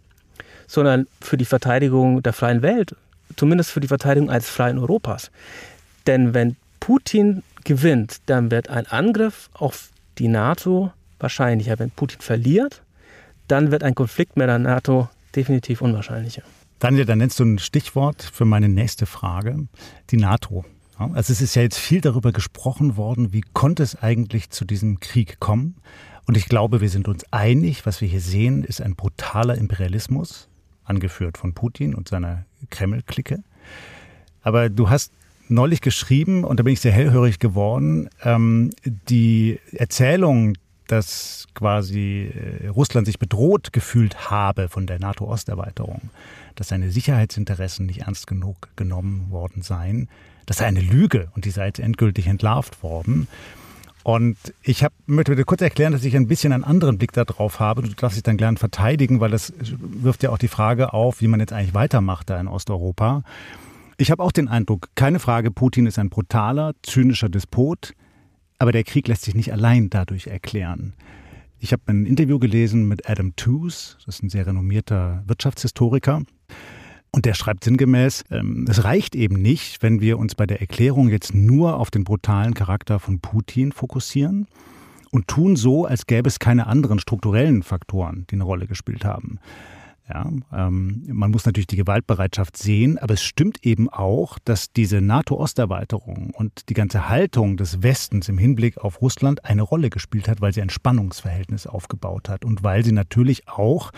sondern 0.68 1.08
für 1.22 1.38
die 1.38 1.46
Verteidigung 1.46 2.22
der 2.22 2.34
freien 2.34 2.62
Welt, 2.62 2.96
zumindest 3.36 3.72
für 3.72 3.80
die 3.80 3.88
Verteidigung 3.88 4.30
eines 4.30 4.50
freien 4.50 4.80
Europas. 4.80 5.32
Denn 6.08 6.34
wenn 6.34 6.56
Putin 6.80 7.44
gewinnt, 7.64 8.22
dann 8.28 8.52
wird 8.52 8.70
ein 8.70 8.88
Angriff 8.88 9.50
auf 9.54 9.90
die 10.18 10.28
NATO 10.28 10.92
wahrscheinlicher. 11.20 11.80
Wenn 11.80 11.92
Putin 11.92 12.22
verliert, 12.22 12.84
dann 13.48 13.72
wird 13.72 13.84
ein 13.84 13.96
Konflikt 13.96 14.38
mit 14.38 14.48
der 14.48 14.60
NATO 14.60 15.10
definitiv 15.36 15.82
unwahrscheinlicher. 15.82 16.44
Daniel, 16.80 17.06
dann 17.06 17.20
nennst 17.20 17.40
du 17.40 17.46
ein 17.46 17.60
Stichwort 17.60 18.22
für 18.22 18.46
meine 18.46 18.70
nächste 18.70 19.06
Frage, 19.06 19.68
die 20.12 20.18
NATO. 20.18 20.66
Also 20.98 21.34
es 21.34 21.42
ist 21.42 21.56
ja 21.56 21.62
jetzt 21.62 21.78
viel 21.78 22.02
darüber 22.02 22.32
gesprochen 22.32 22.96
worden, 22.96 23.34
wie 23.34 23.42
konnte 23.42 23.84
es 23.84 24.02
eigentlich 24.02 24.50
zu 24.50 24.66
diesem 24.66 25.00
Krieg 25.00 25.40
kommen? 25.40 25.76
Und 26.26 26.38
ich 26.38 26.48
glaube, 26.48 26.82
wir 26.82 26.90
sind 26.90 27.08
uns 27.08 27.26
einig, 27.32 27.86
was 27.86 28.02
wir 28.02 28.08
hier 28.08 28.22
sehen, 28.22 28.64
ist 28.64 28.82
ein 28.82 28.96
brutaler 28.96 29.56
Imperialismus, 29.56 30.48
angeführt 30.84 31.38
von 31.38 31.54
Putin 31.54 31.94
und 31.96 32.08
seiner 32.08 32.46
Kreml-Clique. 32.70 33.44
Aber 34.42 34.70
du 34.70 34.90
hast 34.90 35.12
neulich 35.48 35.82
geschrieben, 35.82 36.44
und 36.44 36.60
da 36.60 36.64
bin 36.64 36.74
ich 36.74 36.82
sehr 36.82 36.92
hellhörig 36.92 37.40
geworden, 37.40 38.10
ähm, 38.24 38.72
die 38.84 39.60
Erzählung, 39.72 40.58
dass 40.88 41.48
quasi 41.56 42.32
äh, 42.34 42.68
Russland 42.68 43.08
sich 43.08 43.20
bedroht 43.20 43.74
gefühlt 43.74 44.30
habe 44.30 44.70
von 44.70 44.86
der 44.86 45.00
NATO-Osterweiterung, 45.00 46.10
dass 46.56 46.68
seine 46.68 46.92
Sicherheitsinteressen 46.92 47.86
nicht 47.86 48.02
ernst 48.02 48.28
genug 48.28 48.70
genommen 48.76 49.32
worden 49.32 49.62
seien, 49.62 50.10
das 50.46 50.58
sei 50.58 50.66
eine 50.66 50.82
Lüge 50.82 51.30
und 51.36 51.46
die 51.46 51.52
sei 51.52 51.68
jetzt 51.68 51.80
endgültig 51.80 52.28
entlarvt 52.28 52.84
worden. 52.84 53.28
Und 54.06 54.38
ich 54.62 54.84
hab, 54.84 54.94
möchte 55.08 55.36
dir 55.36 55.46
kurz 55.46 55.64
erklären, 55.64 55.92
dass 55.92 56.04
ich 56.04 56.16
ein 56.16 56.28
bisschen 56.28 56.54
einen 56.54 56.64
anderen 56.64 57.00
Blick 57.00 57.12
darauf 57.12 57.60
habe. 57.60 57.82
Du 57.82 57.90
darfst 57.90 58.16
dich 58.16 58.22
dann 58.22 58.38
gern 58.38 58.56
verteidigen, 58.56 59.20
weil 59.20 59.32
das 59.32 59.52
wirft 59.58 60.22
ja 60.22 60.30
auch 60.30 60.38
die 60.38 60.48
Frage 60.48 60.94
auf, 60.94 61.22
wie 61.22 61.28
man 61.28 61.40
jetzt 61.40 61.52
eigentlich 61.52 61.74
weitermacht 61.74 62.30
da 62.30 62.40
in 62.40 62.48
Osteuropa. 62.48 63.24
Ich 63.98 64.12
habe 64.12 64.22
auch 64.22 64.32
den 64.32 64.48
Eindruck, 64.48 64.90
keine 64.94 65.18
Frage, 65.18 65.50
Putin 65.50 65.88
ist 65.88 65.98
ein 65.98 66.12
brutaler, 66.12 66.76
zynischer 66.84 67.30
Despot, 67.30 67.96
aber 68.60 68.72
der 68.72 68.84
Krieg 68.84 69.08
lässt 69.08 69.24
sich 69.24 69.34
nicht 69.34 69.52
allein 69.52 69.90
dadurch 69.90 70.28
erklären. 70.28 70.94
Ich 71.58 71.72
habe 71.72 71.82
ein 71.88 72.06
Interview 72.06 72.38
gelesen 72.38 72.88
mit 72.88 73.10
Adam 73.10 73.36
Tooze, 73.36 73.96
das 74.06 74.18
ist 74.18 74.22
ein 74.24 74.30
sehr 74.30 74.46
renommierter 74.46 75.24
Wirtschaftshistoriker. 75.26 76.22
Und 77.16 77.24
der 77.24 77.34
schreibt 77.34 77.64
sinngemäß, 77.64 78.26
ähm, 78.30 78.66
es 78.70 78.84
reicht 78.84 79.16
eben 79.16 79.42
nicht, 79.42 79.82
wenn 79.82 80.02
wir 80.02 80.20
uns 80.20 80.36
bei 80.36 80.46
der 80.46 80.60
Erklärung 80.60 81.08
jetzt 81.08 81.34
nur 81.34 81.80
auf 81.80 81.90
den 81.90 82.04
brutalen 82.04 82.54
Charakter 82.54 83.00
von 83.00 83.22
Putin 83.22 83.72
fokussieren 83.72 84.48
und 85.12 85.30
tun 85.30 85.56
so, 85.56 85.86
als 85.86 86.08
gäbe 86.08 86.28
es 86.28 86.40
keine 86.40 86.68
anderen 86.68 87.00
strukturellen 87.00 87.64
Faktoren, 87.64 88.28
die 88.30 88.36
eine 88.36 88.44
Rolle 88.44 88.68
gespielt 88.68 89.06
haben. 89.06 89.40
Ja, 90.10 90.30
ähm, 90.54 91.04
man 91.08 91.32
muss 91.32 91.46
natürlich 91.46 91.68
die 91.68 91.78
Gewaltbereitschaft 91.78 92.58
sehen, 92.58 92.98
aber 92.98 93.14
es 93.14 93.24
stimmt 93.24 93.66
eben 93.66 93.88
auch, 93.88 94.38
dass 94.44 94.74
diese 94.74 95.00
NATO-Osterweiterung 95.00 96.32
und 96.32 96.68
die 96.68 96.74
ganze 96.74 97.08
Haltung 97.08 97.56
des 97.56 97.82
Westens 97.82 98.28
im 98.28 98.38
Hinblick 98.38 98.78
auf 98.80 99.02
Russland 99.02 99.46
eine 99.46 99.62
Rolle 99.62 99.90
gespielt 99.90 100.28
hat, 100.28 100.42
weil 100.42 100.52
sie 100.52 100.62
ein 100.62 100.70
Spannungsverhältnis 100.70 101.66
aufgebaut 101.66 102.28
hat 102.28 102.44
und 102.44 102.62
weil 102.62 102.84
sie 102.84 102.92
natürlich 102.92 103.48
auch 103.48 103.94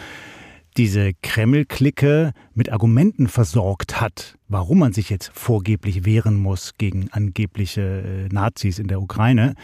diese 0.77 1.13
Kreml-Clique 1.21 2.33
mit 2.53 2.71
Argumenten 2.71 3.27
versorgt 3.27 3.99
hat, 3.99 4.37
warum 4.47 4.79
man 4.79 4.93
sich 4.93 5.09
jetzt 5.09 5.31
vorgeblich 5.33 6.05
wehren 6.05 6.35
muss 6.35 6.73
gegen 6.77 7.09
angebliche 7.11 7.81
äh, 7.81 8.33
Nazis 8.33 8.77
in 8.77 8.87
der 8.87 9.01
Ukraine. 9.01 9.55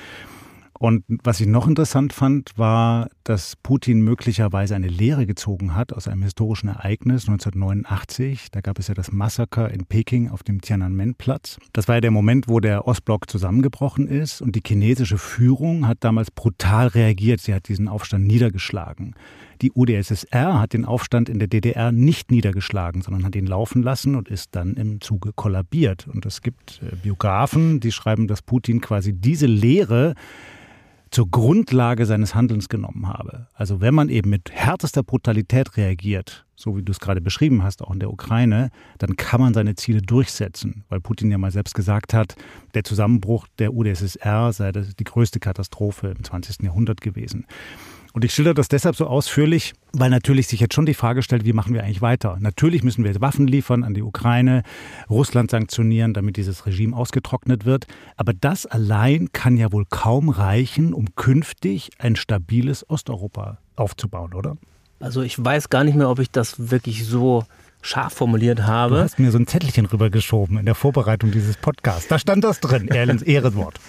Und 0.80 1.06
was 1.08 1.39
ich 1.39 1.47
noch 1.47 1.67
interessant 1.67 2.12
fand, 2.12 2.58
war, 2.58 3.08
dass 3.23 3.56
Putin 3.56 4.02
möglicherweise 4.02 4.76
eine 4.76 4.89
Lehre 4.89 5.26
gezogen 5.26 5.76
hat 5.76 5.93
aus 5.93 6.10
einem 6.10 6.23
historischen 6.23 6.67
Ereignis 6.67 7.30
1989. 7.30 8.52
Da 8.52 8.60
gab 8.60 8.80
es 8.80 8.89
ja 8.89 8.93
das 8.93 9.12
Massaker 9.12 9.71
in 9.71 9.86
Peking 9.86 10.30
auf 10.30 10.43
dem 10.43 10.60
Tiananmen-Platz. 10.60 11.58
Das 11.71 11.88
war 11.88 11.95
ja 11.95 12.02
der 12.02 12.12
Moment, 12.12 12.49
wo 12.49 12.60
der 12.60 12.86
Ostblock 12.86 13.30
zusammengebrochen 13.30 14.10
ist 14.10 14.41
und 14.41 14.58
die 14.58 14.63
chinesische 14.65 15.17
Führung 15.17 15.88
hat 15.88 15.99
damals 16.02 16.32
brutal 16.32 16.88
reagiert. 16.88 17.39
Sie 17.39 17.54
hat 17.54 17.69
diesen 17.69 17.88
Aufstand 17.88 18.26
niedergeschlagen. 18.26 19.15
Die 19.63 19.71
UdSSR 19.73 20.60
hat 20.60 20.73
den 20.73 20.84
Aufstand 20.84 21.30
in 21.30 21.39
der 21.39 21.47
DDR 21.47 21.93
nicht 21.93 22.32
niedergeschlagen, 22.32 23.02
sondern 23.02 23.23
hat 23.23 23.34
ihn 23.34 23.47
laufen 23.47 23.82
lassen 23.82 24.15
und 24.15 24.28
ist 24.28 24.49
dann 24.56 24.73
im 24.73 24.99
Zuge 24.99 25.32
kollabiert. 25.34 26.06
Und 26.06 26.26
es 26.26 26.41
gibt 26.41 26.82
äh, 26.84 26.93
Biografen, 26.97 27.80
die 27.80 27.93
schreiben, 27.93 28.28
dass 28.28 28.41
Putin 28.41 28.82
quasi 28.82 29.13
diese 29.13 29.45
Lehre 29.45 30.15
zur 31.12 31.32
Grundlage 31.32 32.06
seines 32.06 32.36
Handelns 32.36 32.67
genommen 32.67 33.08
habe. 33.08 33.47
Also 33.54 33.80
wenn 33.80 33.93
man 33.93 34.10
eben 34.10 34.32
mit 34.32 34.52
härtester 34.52 35.02
Brutalität 35.02 35.78
reagiert, 35.78 36.45
so 36.58 36.76
wie 36.76 36.84
du 36.84 36.91
es 36.91 36.99
gerade 36.99 37.21
beschrieben 37.21 37.63
hast, 37.63 37.84
auch 37.84 37.91
in 37.91 37.99
der 37.99 38.12
Ukraine, 38.12 38.69
dann 38.97 39.15
kann 39.15 39.39
man 39.39 39.54
seine 39.54 39.76
Ziele 39.76 40.02
durchsetzen, 40.02 40.84
weil 40.89 40.99
Putin 40.99 41.32
ja 41.32 41.38
mal 41.38 41.52
selbst 41.52 41.73
gesagt 41.73 42.13
hat, 42.13 42.36
der 42.73 42.84
Zusammenbruch 42.84 43.47
der 43.60 43.73
UdSSR 43.73 44.52
sei 44.52 44.73
die 44.73 45.04
größte 45.06 45.39
Katastrophe 45.39 46.08
im 46.17 46.21
20. 46.21 46.63
Jahrhundert 46.63 46.99
gewesen. 46.99 47.45
Und 48.13 48.23
ich 48.23 48.32
schilder 48.32 48.54
das 48.54 48.67
deshalb 48.67 48.95
so 48.95 49.08
ausführlich, 49.08 49.73
weil 49.91 50.12
natürlich 50.12 50.47
sich 50.47 50.60
jetzt 50.60 50.76
schon 50.76 50.86
die 50.86 50.93
Frage 50.93 51.23
stellt, 51.23 51.45
wie 51.45 51.54
machen 51.54 51.73
wir 51.73 51.84
eigentlich 51.84 52.04
weiter? 52.04 52.38
Natürlich 52.39 52.84
müssen 52.84 53.04
wir 53.04 53.19
Waffen 53.21 53.47
liefern 53.47 53.84
an 53.84 53.95
die 53.95 54.04
Ukraine, 54.04 54.62
Russland 55.10 55.49
sanktionieren, 55.49 56.13
damit 56.13 56.38
dieses 56.38 56.67
Regime 56.67 56.95
ausgetrocknet 56.95 57.65
wird. 57.65 57.88
Aber 58.15 58.34
das 58.34 58.67
allein 58.67 59.32
kann 59.34 59.58
ja 59.58 59.71
wohl 59.71 59.86
kaum 59.89 60.30
reichen, 60.30 60.93
um 60.93 61.15
künftig 61.15 61.89
ein 61.97 62.15
stabiles 62.15 62.88
Osteuropa 62.88 63.58
aufzubauen, 63.76 64.36
oder? 64.36 64.58
Also 64.99 65.23
ich 65.23 65.43
weiß 65.43 65.69
gar 65.69 65.84
nicht 65.84 65.95
mehr, 65.95 66.10
ob 66.10 66.19
ich 66.19 66.30
das 66.30 66.69
wirklich 66.69 67.06
so 67.06 67.45
scharf 67.82 68.13
formuliert 68.13 68.62
habe. 68.62 68.95
Du 68.95 69.02
hast 69.02 69.17
mir 69.17 69.32
so 69.32 69.39
ein 69.39 69.47
Zettelchen 69.47 69.88
rübergeschoben 69.88 70.60
in 70.60 70.65
der 70.65 70.76
Vorbereitung 70.76 71.32
dieses 71.32 71.58
Podcasts. 71.58 72.08
Da 72.10 72.19
stand 72.19 72.43
das 72.43 72.60
drin, 72.60 72.88
Erlens 72.89 73.23
Ehrenwort. 73.23 73.80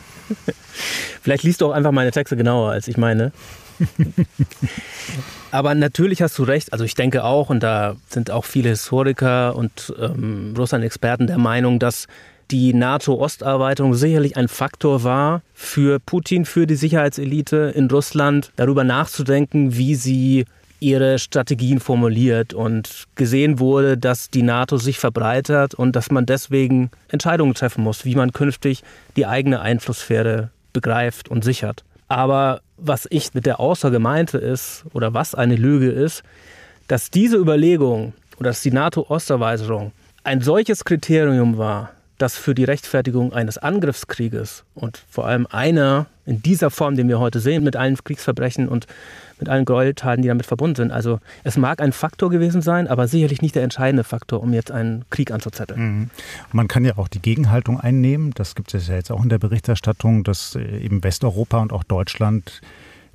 Vielleicht 1.23 1.43
liest 1.43 1.61
du 1.61 1.67
auch 1.67 1.73
einfach 1.73 1.93
meine 1.93 2.11
Texte 2.11 2.37
genauer, 2.37 2.71
als 2.71 2.89
ich 2.89 2.97
meine. 2.97 3.33
Aber 5.51 5.75
natürlich 5.75 6.23
hast 6.23 6.39
du 6.39 6.43
recht. 6.43 6.73
Also 6.73 6.85
ich 6.85 6.95
denke 6.95 7.25
auch, 7.25 7.51
und 7.51 7.63
da 7.63 7.97
sind 8.09 8.31
auch 8.31 8.45
viele 8.45 8.71
Historiker 8.71 9.57
und 9.57 9.95
ähm, 10.01 10.55
Russland-Experten 10.57 11.27
der 11.27 11.39
Meinung, 11.39 11.79
dass 11.79 12.07
die 12.51 12.75
NATO-Osterweiterung 12.75 13.95
sicherlich 13.95 14.37
ein 14.37 14.49
Faktor 14.49 15.03
war 15.03 15.43
für 15.55 15.99
Putin, 15.99 16.45
für 16.45 16.67
die 16.67 16.75
Sicherheitselite 16.75 17.73
in 17.75 17.91
Russland, 17.91 18.53
darüber 18.57 18.85
nachzudenken, 18.85 19.77
wie 19.77 19.95
sie 19.95 20.45
ihre 20.85 21.19
Strategien 21.19 21.81
formuliert 21.81 22.53
und 22.53 23.05
gesehen 23.15 23.59
wurde, 23.59 23.97
dass 23.97 24.29
die 24.29 24.43
NATO 24.43 24.77
sich 24.77 24.99
verbreitert 24.99 25.75
und 25.75 25.97
dass 25.97 26.11
man 26.11 26.27
deswegen 26.27 26.91
Entscheidungen 27.09 27.55
treffen 27.55 27.83
muss, 27.83 28.05
wie 28.05 28.15
man 28.15 28.33
künftig 28.33 28.83
die 29.17 29.25
eigene 29.25 29.61
Einflusssphäre 29.61 30.51
begreift 30.75 31.31
und 31.31 31.43
sichert. 31.43 31.85
Aber 32.09 32.61
was 32.77 33.07
ich 33.11 33.33
mit 33.33 33.47
der 33.47 33.61
Aussage 33.61 33.99
meinte 33.99 34.37
ist, 34.37 34.85
oder 34.93 35.15
was 35.15 35.35
eine 35.35 35.57
Lüge 35.57 35.89
ist, 35.91 36.23
dass 36.87 37.11
diese 37.11 37.39
Überlegung 37.39 38.13
oder 38.39 38.51
dass 38.51 38.61
die 38.61 38.73
NATO-Osterweiterung 38.73 39.93
ein 40.23 40.43
solches 40.43 40.85
Kriterium 40.85 41.57
war, 41.57 41.93
das 42.19 42.37
für 42.37 42.55
die 42.55 42.65
Rechtfertigung 42.65 43.33
eines 43.33 43.59
Angriffskrieges 43.59 44.65
und 44.75 45.03
vor 45.09 45.27
allem 45.27 45.47
einer 45.51 46.07
in 46.27 46.43
dieser 46.43 46.71
Form, 46.71 46.97
den 46.97 47.09
wir 47.09 47.19
heute 47.19 47.41
sehen, 47.41 47.65
mit 47.65 47.77
allen 47.77 47.97
Kriegsverbrechen 47.97 48.69
und 48.69 48.87
mit 49.39 49.49
allen 49.49 49.65
Gräueltaten, 49.65 50.23
die 50.23 50.29
damit 50.29 50.47
verbunden 50.47 50.77
sind. 50.77 50.93
Also 50.93 51.19
es 51.43 51.57
mag 51.57 51.81
ein 51.81 51.93
Faktor 51.93 52.31
gewesen 52.31 52.63
sein, 52.63 52.89
aber 52.89 53.09
sicherlich 53.09 53.43
nicht 53.43 53.55
der 53.55 53.63
entscheidende 53.63 54.05
Faktor, 54.05 54.41
um 54.43 54.53
jetzt 54.53 54.71
einen 54.71 55.05
Krieg 55.11 55.31
anzuzetteln. 55.31 55.81
Mhm. 55.81 56.11
Man 56.53 56.69
kann 56.69 56.85
ja 56.85 56.97
auch 56.97 57.09
die 57.09 57.21
Gegenhaltung 57.21 57.81
einnehmen. 57.81 58.33
Das 58.35 58.55
gibt 58.55 58.73
es 58.75 58.89
ja 58.89 58.95
jetzt 58.95 59.11
auch 59.11 59.23
in 59.23 59.29
der 59.29 59.39
Berichterstattung, 59.39 60.25
dass 60.25 60.55
äh, 60.55 60.79
eben 60.79 61.03
Westeuropa 61.03 61.61
und 61.61 61.73
auch 61.73 61.85
Deutschland 61.85 62.61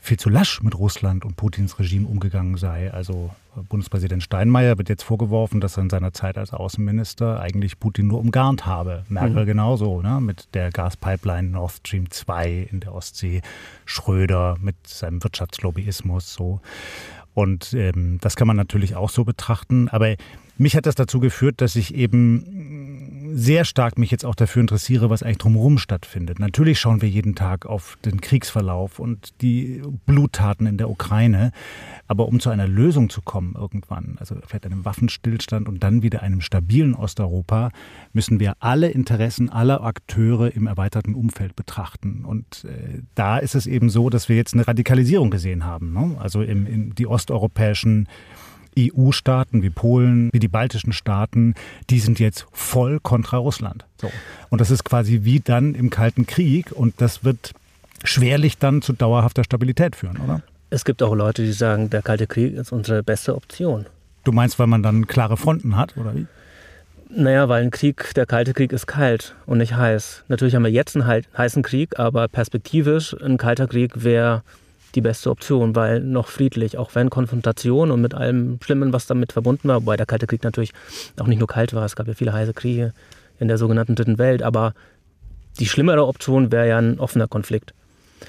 viel 0.02 0.18
zu 0.18 0.30
lasch 0.30 0.62
mit 0.62 0.78
Russland 0.78 1.26
und 1.26 1.36
Putins 1.36 1.80
Regime 1.80 2.08
umgegangen 2.08 2.58
sei. 2.58 2.92
Also 2.92 3.32
äh, 3.56 3.62
Bundespräsident 3.62 4.24
Steinmeier 4.24 4.78
wird 4.78 4.90
jetzt 4.90 5.04
vorgeworfen, 5.04 5.62
dass 5.62 5.78
er 5.78 5.84
in 5.84 5.90
seiner 5.90 6.14
Zeit 6.14 6.38
als 6.38 6.54
Außenminister 6.54 7.40
eigentlich 7.40 7.80
Putin 7.80 8.08
nur 8.08 8.20
umgarnt 8.20 8.66
habe. 8.66 9.04
Merkel 9.10 9.44
mhm. 9.44 9.48
genauso, 9.48 10.02
ne? 10.02 10.20
mit 10.22 10.48
der 10.54 10.72
Gaspipeline 10.72 11.50
Nord 11.50 11.72
Stream 11.72 12.10
2 12.10 12.70
in 12.72 12.80
der 12.80 12.94
Ostsee, 12.94 13.42
Schröder 13.86 14.58
mit 14.62 14.76
seinem 14.88 15.24
Wirtschaftslobbyismus 15.24 16.34
so. 16.34 16.62
Und 17.34 17.74
ähm, 17.74 18.18
das 18.22 18.36
kann 18.36 18.48
man 18.48 18.58
natürlich 18.58 18.96
auch 18.96 19.10
so 19.10 19.24
betrachten. 19.24 19.88
Aber 19.90 20.16
mich 20.58 20.76
hat 20.76 20.86
das 20.86 20.96
dazu 20.96 21.20
geführt, 21.22 21.62
dass 21.62 21.78
ich 21.78 21.96
eben 21.96 22.79
sehr 23.34 23.66
stark 23.66 23.98
mich 23.98 24.12
jetzt 24.12 24.26
auch 24.26 24.36
dafür 24.36 24.62
interessiere, 24.62 25.10
was 25.10 25.24
eigentlich 25.24 25.38
drumherum 25.38 25.78
stattfindet. 25.78 26.40
Natürlich 26.40 26.80
schauen 26.80 27.02
wir 27.02 27.10
jeden 27.10 27.36
Tag 27.36 27.66
auf 27.66 27.98
den 28.06 28.22
Kriegsverlauf 28.22 29.00
und 29.00 29.42
die 29.42 29.82
Bluttaten 30.06 30.68
in 30.68 30.78
der 30.78 30.90
Ukraine. 30.90 31.52
Aber 32.08 32.28
um 32.28 32.40
zu 32.40 32.50
einer 32.50 32.68
Lösung 32.68 33.10
zu 33.10 33.22
kommen 33.22 33.56
irgendwann, 33.56 34.18
also 34.20 34.36
vielleicht 34.46 34.66
einem 34.66 34.86
Waffenstillstand 34.86 35.68
und 35.68 35.84
dann 35.84 36.02
wieder 36.02 36.22
einem 36.22 36.42
stabilen 36.42 36.96
Osteuropa, 36.96 37.72
müssen 38.14 38.40
wir 38.40 38.54
alle 38.60 38.90
Interessen 38.90 39.50
aller 39.50 39.84
Akteure 39.84 40.56
im 40.56 40.68
erweiterten 40.68 41.16
Umfeld 41.16 41.56
betrachten. 41.56 42.26
Und 42.26 42.66
äh, 42.66 43.02
da 43.16 43.38
ist 43.38 43.56
es 43.56 43.68
eben 43.68 43.90
so, 43.90 44.10
dass 44.10 44.30
wir 44.30 44.36
jetzt 44.36 44.54
eine 44.54 44.68
Radikalisierung 44.68 45.30
gesehen 45.30 45.66
haben. 45.66 45.94
Ne? 45.94 46.18
Also 46.20 46.42
im, 46.42 46.66
in 46.66 46.96
die 46.96 47.08
osteuropäischen 47.08 48.08
EU-Staaten 48.78 49.64
wie 49.64 49.70
Polen, 49.70 50.30
wie 50.34 50.40
die 50.40 50.48
baltischen 50.48 50.94
Staaten, 50.94 51.56
die 51.90 52.00
sind 52.00 52.20
jetzt 52.20 52.46
voll 52.52 53.00
kontra 53.00 53.38
Russland. 53.38 53.86
So. 54.02 54.12
Und 54.50 54.62
das 54.62 54.72
ist 54.72 54.84
quasi 54.84 55.22
wie 55.24 55.40
dann 55.40 55.76
im 55.76 55.90
Kalten 55.90 56.28
Krieg 56.28 56.72
und 56.72 56.96
das 56.98 57.24
wird 57.24 57.54
schwerlich 58.04 58.58
dann 58.58 58.82
zu 58.82 58.94
dauerhafter 58.94 59.44
Stabilität 59.44 59.96
führen, 59.96 60.18
oder? 60.18 60.42
Es 60.70 60.86
gibt 60.86 61.02
auch 61.02 61.16
Leute, 61.16 61.44
die 61.44 61.52
sagen, 61.52 61.90
der 61.90 62.02
Kalte 62.02 62.28
Krieg 62.28 62.54
ist 62.54 62.72
unsere 62.72 63.02
beste 63.04 63.36
Option. 63.36 63.88
Du 64.24 64.32
meinst, 64.32 64.60
weil 64.60 64.68
man 64.68 64.84
dann 64.84 65.08
klare 65.08 65.38
Fronten 65.38 65.76
hat, 65.76 65.98
oder 65.98 66.16
wie? 66.16 66.28
Naja, 67.10 67.50
weil 67.50 67.64
ein 67.64 67.72
Krieg, 67.72 68.14
der 68.14 68.28
Kalte 68.28 68.54
Krieg 68.54 68.72
ist 68.72 68.86
kalt 68.86 69.34
und 69.48 69.58
nicht 69.58 69.76
heiß. 69.76 70.26
Natürlich 70.28 70.54
haben 70.54 70.64
wir 70.64 70.72
jetzt 70.72 70.96
einen 70.96 71.24
heißen 71.36 71.64
Krieg, 71.64 71.98
aber 71.98 72.28
perspektivisch 72.28 73.16
ein 73.20 73.38
kalter 73.38 73.68
Krieg 73.68 74.04
wäre 74.04 74.44
die 74.96 75.02
beste 75.02 75.30
Option, 75.30 75.76
weil 75.76 76.02
noch 76.02 76.28
friedlich, 76.28 76.78
auch 76.78 76.96
wenn 76.96 77.10
Konfrontation 77.10 77.92
und 77.92 78.02
mit 78.02 78.14
allem 78.14 78.60
Schlimmen, 78.64 78.94
was 78.94 79.08
damit 79.08 79.32
verbunden 79.32 79.68
war, 79.68 79.82
wobei 79.82 79.98
der 79.98 80.06
Kalte 80.06 80.28
Krieg 80.28 80.44
natürlich 80.44 80.72
auch 81.20 81.28
nicht 81.28 81.40
nur 81.40 81.48
kalt 81.48 81.74
war, 81.74 81.86
es 81.86 81.96
gab 81.96 82.08
ja 82.08 82.14
viele 82.14 82.34
heiße 82.34 82.54
Kriege 82.54 82.94
in 83.40 83.48
der 83.48 83.58
sogenannten 83.58 83.96
Dritten 83.96 84.18
Welt, 84.18 84.44
aber 84.44 84.74
die 85.60 85.68
schlimmere 85.68 86.06
Option 86.06 86.52
wäre 86.52 86.68
ja 86.68 86.78
ein 86.78 87.00
offener 87.00 87.28
Konflikt. 87.28 87.74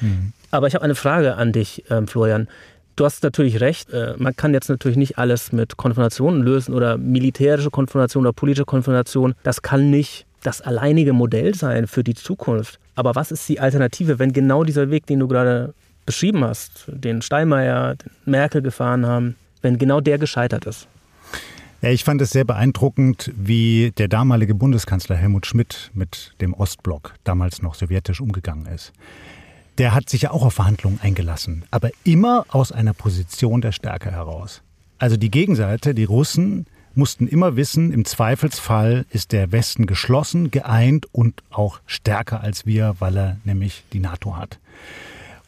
Mhm. 0.00 0.32
Aber 0.50 0.66
ich 0.66 0.74
habe 0.74 0.84
eine 0.84 0.94
Frage 0.94 1.36
an 1.36 1.52
dich, 1.52 1.84
ähm, 1.90 2.06
Florian. 2.06 2.48
Du 2.96 3.04
hast 3.04 3.22
natürlich 3.22 3.60
recht, 3.60 3.90
äh, 3.90 4.14
man 4.18 4.36
kann 4.36 4.52
jetzt 4.52 4.68
natürlich 4.68 4.98
nicht 4.98 5.16
alles 5.16 5.52
mit 5.52 5.76
Konfrontationen 5.76 6.42
lösen 6.42 6.74
oder 6.74 6.98
militärische 6.98 7.70
Konfrontation 7.70 8.24
oder 8.24 8.32
politische 8.32 8.64
Konfrontation. 8.64 9.34
Das 9.42 9.62
kann 9.62 9.90
nicht 9.90 10.26
das 10.42 10.60
alleinige 10.60 11.12
Modell 11.12 11.54
sein 11.54 11.86
für 11.86 12.04
die 12.04 12.14
Zukunft. 12.14 12.78
Aber 12.94 13.14
was 13.14 13.30
ist 13.30 13.48
die 13.48 13.60
Alternative, 13.60 14.18
wenn 14.18 14.32
genau 14.32 14.64
dieser 14.64 14.90
Weg, 14.90 15.06
den 15.06 15.20
du 15.20 15.28
gerade 15.28 15.74
beschrieben 16.10 16.42
hast, 16.42 16.86
den 16.88 17.22
Steinmeier, 17.22 17.94
den 17.94 18.10
Merkel 18.24 18.62
gefahren 18.62 19.06
haben, 19.06 19.36
wenn 19.62 19.78
genau 19.78 20.00
der 20.00 20.18
gescheitert 20.18 20.66
ist? 20.66 20.88
Ja, 21.82 21.90
ich 21.90 22.02
fand 22.02 22.20
es 22.20 22.30
sehr 22.30 22.44
beeindruckend, 22.44 23.30
wie 23.36 23.92
der 23.96 24.08
damalige 24.08 24.56
Bundeskanzler 24.56 25.14
Helmut 25.14 25.46
Schmidt 25.46 25.92
mit 25.94 26.34
dem 26.40 26.52
Ostblock, 26.52 27.14
damals 27.22 27.62
noch 27.62 27.76
sowjetisch, 27.76 28.20
umgegangen 28.20 28.66
ist. 28.66 28.92
Der 29.78 29.94
hat 29.94 30.10
sich 30.10 30.22
ja 30.22 30.32
auch 30.32 30.44
auf 30.44 30.54
Verhandlungen 30.54 30.98
eingelassen, 31.00 31.64
aber 31.70 31.90
immer 32.02 32.44
aus 32.48 32.72
einer 32.72 32.92
Position 32.92 33.60
der 33.60 33.70
Stärke 33.70 34.10
heraus. 34.10 34.62
Also 34.98 35.16
die 35.16 35.30
Gegenseite, 35.30 35.94
die 35.94 36.04
Russen, 36.04 36.66
mussten 36.96 37.28
immer 37.28 37.54
wissen, 37.54 37.92
im 37.92 38.04
Zweifelsfall 38.04 39.06
ist 39.10 39.30
der 39.30 39.52
Westen 39.52 39.86
geschlossen, 39.86 40.50
geeint 40.50 41.06
und 41.12 41.44
auch 41.50 41.78
stärker 41.86 42.40
als 42.40 42.66
wir, 42.66 42.96
weil 42.98 43.16
er 43.16 43.36
nämlich 43.44 43.84
die 43.92 44.00
NATO 44.00 44.36
hat. 44.36 44.58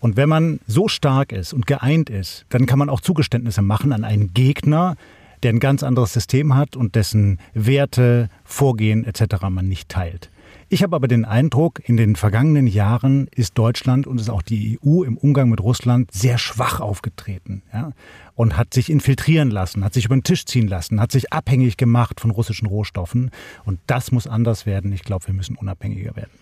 Und 0.02 0.16
wenn 0.16 0.28
man 0.28 0.58
so 0.66 0.88
stark 0.88 1.30
ist 1.30 1.52
und 1.52 1.68
geeint 1.68 2.10
ist, 2.10 2.44
dann 2.48 2.66
kann 2.66 2.80
man 2.80 2.90
auch 2.90 3.00
Zugeständnisse 3.00 3.62
machen 3.62 3.92
an 3.92 4.02
einen 4.02 4.34
Gegner, 4.34 4.96
der 5.44 5.52
ein 5.52 5.60
ganz 5.60 5.84
anderes 5.84 6.12
System 6.12 6.56
hat 6.56 6.74
und 6.74 6.96
dessen 6.96 7.38
Werte, 7.54 8.28
Vorgehen 8.42 9.04
etc. 9.04 9.42
man 9.48 9.68
nicht 9.68 9.88
teilt. 9.88 10.28
Ich 10.68 10.82
habe 10.82 10.96
aber 10.96 11.06
den 11.06 11.24
Eindruck, 11.24 11.80
in 11.88 11.96
den 11.96 12.16
vergangenen 12.16 12.66
Jahren 12.66 13.28
ist 13.32 13.56
Deutschland 13.56 14.08
und 14.08 14.20
ist 14.20 14.28
auch 14.28 14.42
die 14.42 14.80
EU 14.84 15.04
im 15.04 15.16
Umgang 15.16 15.50
mit 15.50 15.60
Russland 15.60 16.10
sehr 16.10 16.36
schwach 16.36 16.80
aufgetreten 16.80 17.62
ja? 17.72 17.92
und 18.34 18.56
hat 18.56 18.74
sich 18.74 18.90
infiltrieren 18.90 19.52
lassen, 19.52 19.84
hat 19.84 19.94
sich 19.94 20.06
über 20.06 20.16
den 20.16 20.24
Tisch 20.24 20.46
ziehen 20.46 20.66
lassen, 20.66 21.00
hat 21.00 21.12
sich 21.12 21.32
abhängig 21.32 21.76
gemacht 21.76 22.18
von 22.18 22.32
russischen 22.32 22.66
Rohstoffen. 22.66 23.30
Und 23.64 23.78
das 23.86 24.10
muss 24.10 24.26
anders 24.26 24.66
werden. 24.66 24.90
Ich 24.90 25.04
glaube, 25.04 25.28
wir 25.28 25.34
müssen 25.34 25.54
unabhängiger 25.54 26.16
werden. 26.16 26.32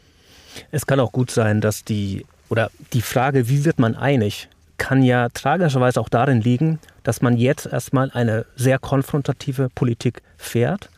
Es 0.71 0.87
kann 0.87 0.99
auch 0.99 1.13
gut 1.13 1.31
sein, 1.31 1.61
dass 1.61 1.85
die 1.85 2.25
oder 2.51 2.71
die 2.93 3.01
Frage, 3.01 3.49
wie 3.49 3.65
wird 3.65 3.79
man 3.79 3.95
einig, 3.95 4.49
kann 4.77 5.03
ja 5.03 5.29
tragischerweise 5.29 6.01
auch 6.01 6.09
darin 6.09 6.41
liegen, 6.41 6.79
dass 7.05 7.23
man 7.23 7.37
jetzt 7.37 7.67
erstmal 7.67 8.11
eine 8.11 8.45
sehr 8.57 8.79
konfrontative 8.79 9.69
Politik 9.75 10.23
fährt, 10.37 10.91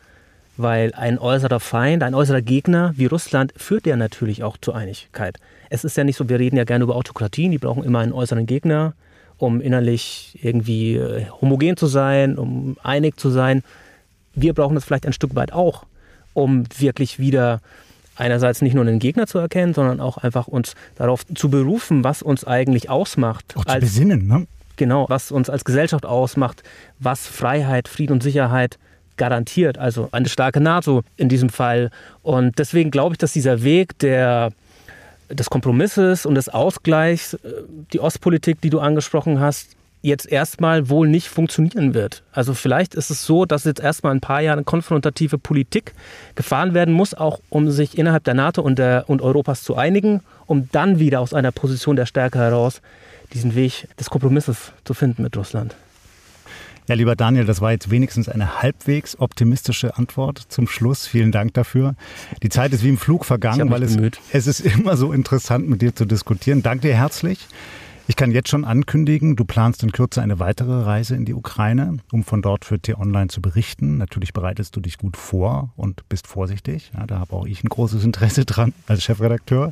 weil 0.57 0.93
ein 0.95 1.19
äußerer 1.19 1.59
Feind, 1.59 2.03
ein 2.03 2.15
äußerer 2.15 2.41
Gegner 2.41 2.93
wie 2.95 3.05
Russland 3.05 3.53
führt 3.55 3.85
ja 3.85 3.95
natürlich 3.95 4.43
auch 4.43 4.57
zur 4.57 4.75
Einigkeit. 4.75 5.37
Es 5.69 5.83
ist 5.83 5.95
ja 5.95 6.03
nicht 6.03 6.17
so, 6.17 6.27
wir 6.27 6.39
reden 6.39 6.57
ja 6.57 6.63
gerne 6.63 6.83
über 6.83 6.95
Autokratien, 6.95 7.51
die 7.51 7.57
brauchen 7.57 7.83
immer 7.83 7.99
einen 7.99 8.13
äußeren 8.13 8.45
Gegner, 8.45 8.93
um 9.37 9.61
innerlich 9.61 10.39
irgendwie 10.41 10.95
äh, 10.95 11.25
homogen 11.41 11.77
zu 11.77 11.87
sein, 11.87 12.37
um 12.37 12.77
einig 12.83 13.17
zu 13.19 13.29
sein. 13.29 13.63
Wir 14.33 14.53
brauchen 14.53 14.75
das 14.75 14.85
vielleicht 14.85 15.05
ein 15.05 15.13
Stück 15.13 15.35
weit 15.35 15.53
auch, 15.53 15.85
um 16.33 16.63
wirklich 16.79 17.19
wieder 17.19 17.61
einerseits 18.15 18.61
nicht 18.61 18.73
nur 18.73 18.85
einen 18.85 18.99
Gegner 18.99 19.27
zu 19.27 19.39
erkennen, 19.39 19.73
sondern 19.73 19.99
auch 19.99 20.17
einfach 20.17 20.47
uns 20.47 20.75
darauf 20.95 21.25
zu 21.33 21.49
berufen, 21.49 22.03
was 22.03 22.21
uns 22.21 22.45
eigentlich 22.45 22.89
ausmacht. 22.89 23.53
Auch 23.55 23.65
zu 23.65 23.71
als, 23.71 23.81
besinnen, 23.81 24.27
ne? 24.27 24.47
Genau, 24.75 25.05
was 25.09 25.31
uns 25.31 25.49
als 25.49 25.65
Gesellschaft 25.65 26.05
ausmacht, 26.05 26.63
was 26.99 27.27
Freiheit, 27.27 27.87
Frieden 27.87 28.13
und 28.13 28.23
Sicherheit 28.23 28.79
garantiert. 29.17 29.77
Also 29.77 30.09
eine 30.11 30.29
starke 30.29 30.59
NATO 30.59 31.03
in 31.15 31.29
diesem 31.29 31.49
Fall. 31.49 31.91
Und 32.23 32.57
deswegen 32.57 32.89
glaube 32.89 33.13
ich, 33.13 33.19
dass 33.19 33.33
dieser 33.33 33.63
Weg 33.63 33.97
der, 33.99 34.51
des 35.29 35.49
Kompromisses 35.49 36.25
und 36.25 36.35
des 36.35 36.49
Ausgleichs, 36.49 37.35
äh, 37.35 37.39
die 37.91 37.99
Ostpolitik, 37.99 38.61
die 38.61 38.69
du 38.69 38.79
angesprochen 38.79 39.39
hast, 39.39 39.75
jetzt 40.03 40.29
erstmal 40.29 40.89
wohl 40.89 41.07
nicht 41.07 41.29
funktionieren 41.29 41.93
wird. 41.93 42.23
Also 42.33 42.53
vielleicht 42.53 42.93
ist 42.93 43.09
es 43.09 43.25
so, 43.25 43.45
dass 43.45 43.63
jetzt 43.63 43.79
erstmal 43.79 44.13
ein 44.13 44.19
paar 44.19 44.41
Jahre 44.41 44.63
konfrontative 44.63 45.37
Politik 45.37 45.93
gefahren 46.35 46.73
werden 46.73 46.93
muss, 46.93 47.13
auch 47.13 47.39
um 47.49 47.71
sich 47.71 47.97
innerhalb 47.97 48.25
der 48.25 48.33
NATO 48.33 48.61
und, 48.61 48.77
der, 48.77 49.05
und 49.07 49.21
Europas 49.21 49.63
zu 49.63 49.75
einigen, 49.75 50.21
um 50.45 50.69
dann 50.73 50.99
wieder 50.99 51.21
aus 51.21 51.33
einer 51.33 51.53
Position 51.53 51.95
der 51.95 52.05
Stärke 52.05 52.37
heraus 52.37 52.81
diesen 53.33 53.55
Weg 53.55 53.87
des 53.97 54.09
Kompromisses 54.09 54.73
zu 54.83 54.93
finden 54.93 55.23
mit 55.23 55.37
Russland. 55.37 55.73
Ja, 56.89 56.95
lieber 56.95 57.15
Daniel, 57.15 57.45
das 57.45 57.61
war 57.61 57.71
jetzt 57.71 57.89
wenigstens 57.89 58.27
eine 58.27 58.61
halbwegs 58.61 59.17
optimistische 59.17 59.95
Antwort 59.97 60.39
zum 60.49 60.67
Schluss. 60.67 61.07
Vielen 61.07 61.31
Dank 61.31 61.53
dafür. 61.53 61.95
Die 62.43 62.49
Zeit 62.49 62.73
ist 62.73 62.83
wie 62.83 62.89
im 62.89 62.97
Flug 62.97 63.23
vergangen, 63.23 63.71
weil 63.71 63.83
es, 63.83 63.97
es 64.33 64.47
ist 64.47 64.59
immer 64.59 64.97
so 64.97 65.13
interessant, 65.13 65.69
mit 65.69 65.81
dir 65.81 65.95
zu 65.95 66.03
diskutieren. 66.03 66.61
Danke 66.61 66.89
dir 66.89 66.95
herzlich. 66.95 67.47
Ich 68.05 68.17
kann 68.17 68.31
jetzt 68.31 68.49
schon 68.49 68.65
ankündigen, 68.65 69.37
du 69.37 69.45
planst 69.45 69.81
in 69.81 69.93
Kürze 69.93 70.21
eine 70.21 70.37
weitere 70.37 70.83
Reise 70.83 71.15
in 71.15 71.23
die 71.23 71.33
Ukraine, 71.33 71.99
um 72.11 72.25
von 72.25 72.41
dort 72.41 72.65
für 72.65 72.77
T-Online 72.77 73.29
zu 73.29 73.41
berichten. 73.41 73.97
Natürlich 73.97 74.33
bereitest 74.33 74.75
du 74.75 74.81
dich 74.81 74.97
gut 74.97 75.15
vor 75.15 75.71
und 75.77 76.07
bist 76.09 76.27
vorsichtig. 76.27 76.91
Ja, 76.93 77.07
da 77.07 77.19
habe 77.19 77.33
auch 77.33 77.45
ich 77.45 77.63
ein 77.63 77.69
großes 77.69 78.03
Interesse 78.03 78.43
dran 78.45 78.73
als 78.87 79.03
Chefredakteur. 79.03 79.71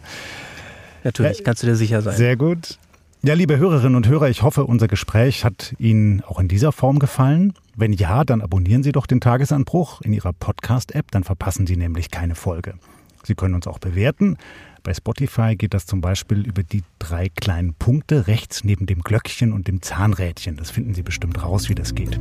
Natürlich, 1.04 1.44
kannst 1.44 1.64
du 1.64 1.68
dir 1.68 1.76
sicher 1.76 2.02
sein. 2.02 2.16
Sehr 2.16 2.38
gut. 2.38 2.78
Ja, 3.24 3.34
liebe 3.34 3.58
Hörerinnen 3.58 3.96
und 3.96 4.08
Hörer, 4.08 4.30
ich 4.30 4.44
hoffe, 4.44 4.66
unser 4.66 4.88
Gespräch 4.88 5.44
hat 5.44 5.76
Ihnen 5.78 6.24
auch 6.24 6.40
in 6.40 6.48
dieser 6.48 6.72
Form 6.72 7.00
gefallen. 7.00 7.54
Wenn 7.76 7.92
ja, 7.94 8.24
dann 8.24 8.42
abonnieren 8.42 8.82
Sie 8.82 8.94
doch 8.94 9.06
den 9.06 9.20
Tagesanbruch 9.20 10.02
in 10.02 10.14
Ihrer 10.14 10.34
Podcast-App, 10.34 11.12
dann 11.12 11.24
verpassen 11.24 11.68
Sie 11.68 11.76
nämlich 11.76 12.10
keine 12.12 12.36
Folge. 12.36 12.76
Sie 13.24 13.36
können 13.36 13.56
uns 13.56 13.68
auch 13.68 13.80
bewerten. 13.80 14.38
Bei 14.84 14.94
Spotify 14.94 15.56
geht 15.56 15.74
das 15.74 15.86
zum 15.86 16.02
Beispiel 16.02 16.46
über 16.46 16.64
die 16.64 16.84
drei 16.98 17.30
kleinen 17.30 17.76
Punkte 17.76 18.28
rechts 18.28 18.64
neben 18.64 18.88
dem 18.88 19.02
Glöckchen 19.02 19.54
und 19.54 19.68
dem 19.68 19.82
Zahnrädchen. 19.82 20.58
Das 20.58 20.72
finden 20.72 20.94
Sie 20.94 21.04
bestimmt 21.04 21.44
raus, 21.44 21.70
wie 21.70 21.76
das 21.76 21.94
geht. 21.94 22.20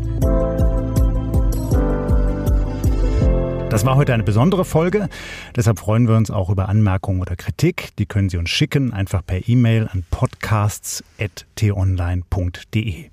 Das 3.71 3.87
war 3.87 3.95
heute 3.95 4.13
eine 4.13 4.25
besondere 4.25 4.65
Folge. 4.65 5.09
Deshalb 5.55 5.79
freuen 5.79 6.09
wir 6.09 6.17
uns 6.17 6.33
auch 6.33 6.51
über 6.51 6.69
Anmerkungen 6.69 7.21
oder 7.21 7.37
Kritik. 7.37 7.91
Die 7.99 8.07
können 8.07 8.29
Sie 8.29 8.37
uns 8.37 8.51
schicken, 8.51 8.93
einfach 8.93 9.25
per 9.25 9.49
E-Mail 9.49 9.87
an 9.87 10.03
podcasts.tonline.de. 10.11 13.11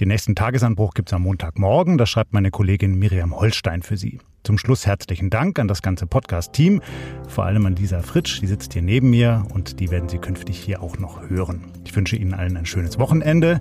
Den 0.00 0.08
nächsten 0.08 0.36
Tagesanbruch 0.36 0.94
gibt 0.94 1.08
es 1.08 1.12
am 1.12 1.22
Montagmorgen. 1.22 1.98
Das 1.98 2.08
schreibt 2.08 2.32
meine 2.32 2.52
Kollegin 2.52 3.00
Miriam 3.00 3.34
Holstein 3.34 3.82
für 3.82 3.96
Sie. 3.96 4.20
Zum 4.48 4.56
Schluss 4.56 4.86
herzlichen 4.86 5.28
Dank 5.28 5.58
an 5.58 5.68
das 5.68 5.82
ganze 5.82 6.06
Podcast-Team, 6.06 6.80
vor 7.28 7.44
allem 7.44 7.66
an 7.66 7.76
Lisa 7.76 8.00
Fritsch, 8.00 8.40
die 8.40 8.46
sitzt 8.46 8.72
hier 8.72 8.80
neben 8.80 9.10
mir 9.10 9.44
und 9.52 9.78
die 9.78 9.90
werden 9.90 10.08
Sie 10.08 10.16
künftig 10.16 10.58
hier 10.58 10.82
auch 10.82 10.96
noch 10.96 11.28
hören. 11.28 11.66
Ich 11.84 11.94
wünsche 11.94 12.16
Ihnen 12.16 12.32
allen 12.32 12.56
ein 12.56 12.64
schönes 12.64 12.98
Wochenende. 12.98 13.60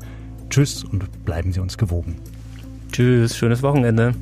Tschüss 0.49 0.85
und 0.85 1.25
bleiben 1.25 1.51
Sie 1.51 1.59
uns 1.59 1.77
gewogen. 1.77 2.21
Tschüss, 2.89 3.35
schönes 3.35 3.63
Wochenende. 3.63 4.13